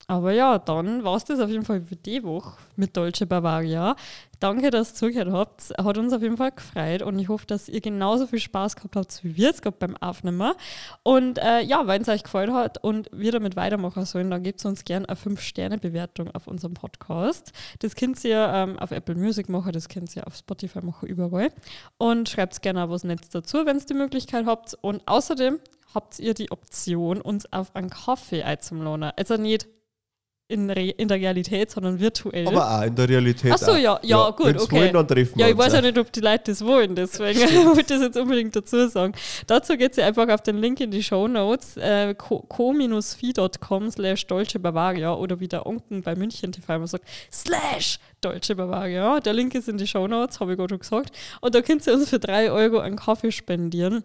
Aber 0.09 0.31
ja, 0.31 0.57
dann 0.57 1.03
war 1.03 1.17
es 1.17 1.25
das 1.25 1.39
auf 1.39 1.51
jeden 1.51 1.63
Fall 1.63 1.81
für 1.81 1.95
die 1.95 2.23
Woche 2.23 2.57
mit 2.75 2.97
Deutsche 2.97 3.27
Bavaria. 3.27 3.95
Danke, 4.39 4.71
dass 4.71 4.93
ihr 4.93 4.95
zugehört 4.95 5.31
habt. 5.31 5.71
Hat 5.77 5.99
uns 5.99 6.13
auf 6.13 6.23
jeden 6.23 6.35
Fall 6.37 6.49
gefreut 6.49 7.03
und 7.03 7.19
ich 7.19 7.29
hoffe, 7.29 7.45
dass 7.45 7.69
ihr 7.69 7.79
genauso 7.79 8.25
viel 8.25 8.39
Spaß 8.39 8.75
gehabt 8.75 8.95
habt, 8.95 9.23
wie 9.23 9.37
wir 9.37 9.49
jetzt 9.49 9.61
gerade 9.61 9.77
beim 9.77 9.95
Aufnehmen. 9.97 10.53
Und 11.03 11.37
äh, 11.37 11.61
ja, 11.61 11.85
wenn 11.85 12.01
es 12.01 12.07
euch 12.07 12.23
gefallen 12.23 12.55
hat 12.55 12.83
und 12.83 13.07
wir 13.13 13.31
damit 13.31 13.55
weitermachen 13.55 14.03
sollen, 14.05 14.31
dann 14.31 14.41
gebt 14.41 14.65
uns 14.65 14.83
gerne 14.83 15.07
eine 15.07 15.15
5-Sterne-Bewertung 15.15 16.31
auf 16.31 16.47
unserem 16.47 16.73
Podcast. 16.73 17.51
Das 17.77 17.93
könnt 17.93 18.23
ihr 18.23 18.51
ähm, 18.51 18.79
auf 18.79 18.89
Apple 18.89 19.13
Music 19.13 19.47
machen, 19.47 19.73
das 19.73 19.89
könnt 19.89 20.15
ihr 20.15 20.25
auf 20.25 20.35
Spotify 20.35 20.83
machen, 20.83 21.07
überall. 21.07 21.51
Und 21.99 22.29
schreibt 22.29 22.59
gerne 22.63 22.83
auch 22.83 22.89
was 22.89 23.03
Nettes 23.03 23.29
dazu, 23.29 23.63
wenn 23.67 23.77
ihr 23.77 23.85
die 23.85 23.93
Möglichkeit 23.93 24.47
habt. 24.47 24.75
Und 24.81 25.07
außerdem 25.07 25.59
habt 25.93 26.17
ihr 26.17 26.33
die 26.33 26.51
Option, 26.51 27.21
uns 27.21 27.51
auf 27.53 27.75
einen 27.75 27.91
Kaffee 27.91 28.41
einzuladen. 28.41 29.11
Also 29.15 29.37
nicht 29.37 29.67
in, 30.49 30.69
Re 30.69 30.89
in 30.89 31.07
der 31.07 31.17
Realität, 31.17 31.69
sondern 31.69 31.99
virtuell. 31.99 32.47
Aber 32.47 32.79
auch 32.79 32.83
in 32.83 32.95
der 32.95 33.07
Realität. 33.07 33.51
Ach 33.53 33.57
so, 33.57 33.71
auch. 33.71 33.77
ja, 33.77 33.99
ja, 34.01 34.29
gut, 34.31 34.47
wenn's 34.47 34.63
okay. 34.63 34.77
wollen, 34.77 34.93
dann 34.93 35.07
treffen 35.07 35.39
Ja, 35.39 35.47
ich 35.47 35.57
weiß 35.57 35.73
ja 35.73 35.81
nicht, 35.81 35.97
ob 35.97 36.11
die 36.11 36.19
Leute 36.21 36.51
das 36.51 36.65
wollen, 36.65 36.95
deswegen 36.95 37.39
wollte 37.65 37.81
ich 37.81 37.85
das 37.85 38.01
jetzt 38.01 38.17
unbedingt 38.17 38.55
dazu 38.55 38.87
sagen. 38.89 39.13
Dazu 39.45 39.77
geht 39.77 39.95
ihr 39.97 40.05
einfach 40.05 40.27
auf 40.27 40.41
den 40.41 40.57
Link 40.57 40.79
in 40.81 40.89
die 40.89 41.03
Show 41.03 41.27
Notes, 41.27 41.77
äh, 41.77 42.15
co-fi.com 42.15 43.91
slash 43.91 44.25
Deutsche 44.25 44.59
Bavaria 44.59 45.13
oder 45.13 45.39
wie 45.39 45.47
der 45.47 45.67
Onken 45.67 46.01
bei 46.01 46.15
München 46.15 46.51
TV 46.51 46.75
immer 46.75 46.87
sagt, 46.87 47.05
slash 47.31 47.99
Deutsche 48.19 48.55
Bavaria. 48.55 49.19
Der 49.19 49.33
Link 49.33 49.53
ist 49.53 49.69
in 49.69 49.77
die 49.77 49.87
Show 49.87 50.07
Notes, 50.07 50.39
habe 50.39 50.53
ich 50.53 50.57
gerade 50.57 50.69
schon 50.73 50.79
gesagt. 50.79 51.15
Und 51.41 51.53
da 51.53 51.61
könnt 51.61 51.85
ihr 51.85 51.93
uns 51.93 52.09
für 52.09 52.19
drei 52.19 52.51
Euro 52.51 52.79
einen 52.79 52.95
Kaffee 52.95 53.31
spendieren. 53.31 54.03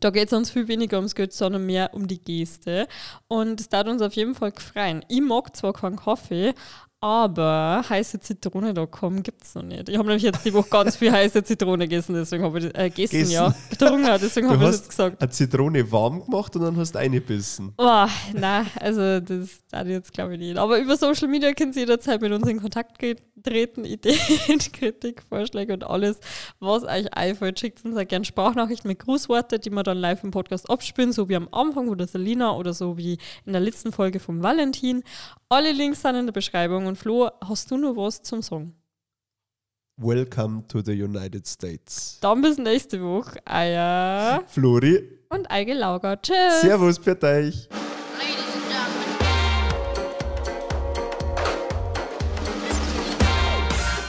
Da 0.00 0.10
geht 0.10 0.26
es 0.26 0.32
uns 0.32 0.50
viel 0.50 0.68
weniger 0.68 0.98
ums 0.98 1.14
Geld, 1.14 1.32
sondern 1.32 1.64
mehr 1.64 1.94
um 1.94 2.06
die 2.06 2.22
Geste. 2.22 2.86
Und 3.28 3.60
es 3.60 3.68
darf 3.68 3.86
uns 3.86 4.02
auf 4.02 4.14
jeden 4.14 4.34
Fall 4.34 4.52
gefreien. 4.52 5.04
Ich 5.08 5.22
mag 5.22 5.56
zwar 5.56 5.72
keinen 5.72 5.96
Kaffee, 5.96 6.54
aber 7.00 7.84
heiße 7.88 8.20
Zitrone.com 8.20 9.22
gibt 9.22 9.42
es 9.44 9.54
noch 9.54 9.62
nicht. 9.62 9.88
Ich 9.88 9.96
habe 9.96 10.08
nämlich 10.08 10.22
jetzt 10.22 10.44
die 10.44 10.52
Woche 10.52 10.68
ganz 10.70 10.96
viel 10.96 11.12
heiße 11.12 11.44
Zitrone 11.44 11.86
gegessen, 11.86 12.14
deswegen 12.14 12.44
habe 12.44 12.58
ich 12.58 12.64
das, 12.66 12.74
äh, 12.74 12.88
gegessen, 12.90 13.12
Gegessen. 13.12 13.32
ja. 13.32 13.54
Getrunken, 13.70 14.18
deswegen 14.20 14.48
habe 14.48 14.64
ich 14.64 14.70
das 14.70 14.76
jetzt 14.78 14.88
gesagt. 14.90 15.20
eine 15.20 15.30
Zitrone 15.30 15.92
warm 15.92 16.24
gemacht 16.24 16.54
und 16.56 16.62
dann 16.62 16.76
hast 16.76 16.92
du 16.94 16.98
eingebissen. 16.98 17.72
Oh, 17.78 18.06
nein, 18.34 18.66
also 18.80 19.20
das 19.20 19.60
ich 19.84 19.90
jetzt 19.90 20.12
glaube 20.12 20.34
ich 20.34 20.40
nicht. 20.40 20.58
Aber 20.58 20.78
über 20.78 20.96
Social 20.96 21.28
Media 21.28 21.52
können 21.52 21.72
Sie 21.72 21.80
jederzeit 21.80 22.20
mit 22.20 22.32
uns 22.32 22.46
in 22.48 22.60
Kontakt 22.60 22.98
treten, 23.42 23.84
Ideen, 23.84 24.58
Kritik, 24.72 25.22
Vorschläge 25.28 25.74
und 25.74 25.84
alles, 25.84 26.18
was 26.60 26.84
euch 26.84 27.12
einfällt. 27.14 27.60
Schickt 27.60 27.84
uns 27.84 27.96
auch 27.96 28.06
gerne 28.06 28.24
Sprachnachrichten 28.24 28.88
mit 28.88 29.00
Grußworte, 29.00 29.58
die 29.58 29.70
wir 29.70 29.82
dann 29.82 29.98
live 29.98 30.24
im 30.24 30.30
Podcast 30.30 30.70
abspielen, 30.70 31.12
so 31.12 31.28
wie 31.28 31.36
am 31.36 31.48
Anfang 31.52 31.88
von 31.88 31.98
der 31.98 32.06
Selina 32.06 32.54
oder 32.56 32.72
so 32.72 32.96
wie 32.96 33.18
in 33.44 33.52
der 33.52 33.60
letzten 33.60 33.92
Folge 33.92 34.20
vom 34.20 34.42
Valentin. 34.42 35.02
Alle 35.48 35.72
Links 35.72 36.02
sind 36.02 36.16
in 36.16 36.26
der 36.26 36.32
Beschreibung. 36.32 36.85
Und 36.86 36.96
Flo, 36.96 37.28
hast 37.42 37.70
du 37.70 37.76
noch 37.76 37.96
was 37.96 38.22
zum 38.22 38.42
Song? 38.42 38.72
Welcome 39.96 40.66
to 40.68 40.80
the 40.82 40.92
United 40.92 41.46
States. 41.46 42.18
Dann 42.20 42.42
bis 42.42 42.58
nächste 42.58 43.02
Woche. 43.02 43.40
Eier 43.44 44.44
Flori, 44.46 45.02
und 45.30 45.50
Eige 45.50 45.74
Lauger. 45.74 46.20
Tschüss. 46.20 46.60
Servus 46.60 46.98
für 46.98 47.20
euch. 47.22 47.68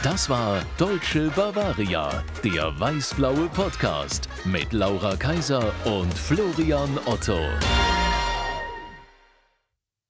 Das 0.03 0.29
war 0.29 0.61
Deutsche 0.77 1.29
Bavaria, 1.35 2.23
der 2.43 2.79
weiß-blaue 2.79 3.49
Podcast 3.49 4.29
mit 4.45 4.71
Laura 4.71 5.15
Kaiser 5.15 5.73
und 5.85 6.13
Florian 6.13 6.99
Otto. 7.05 7.39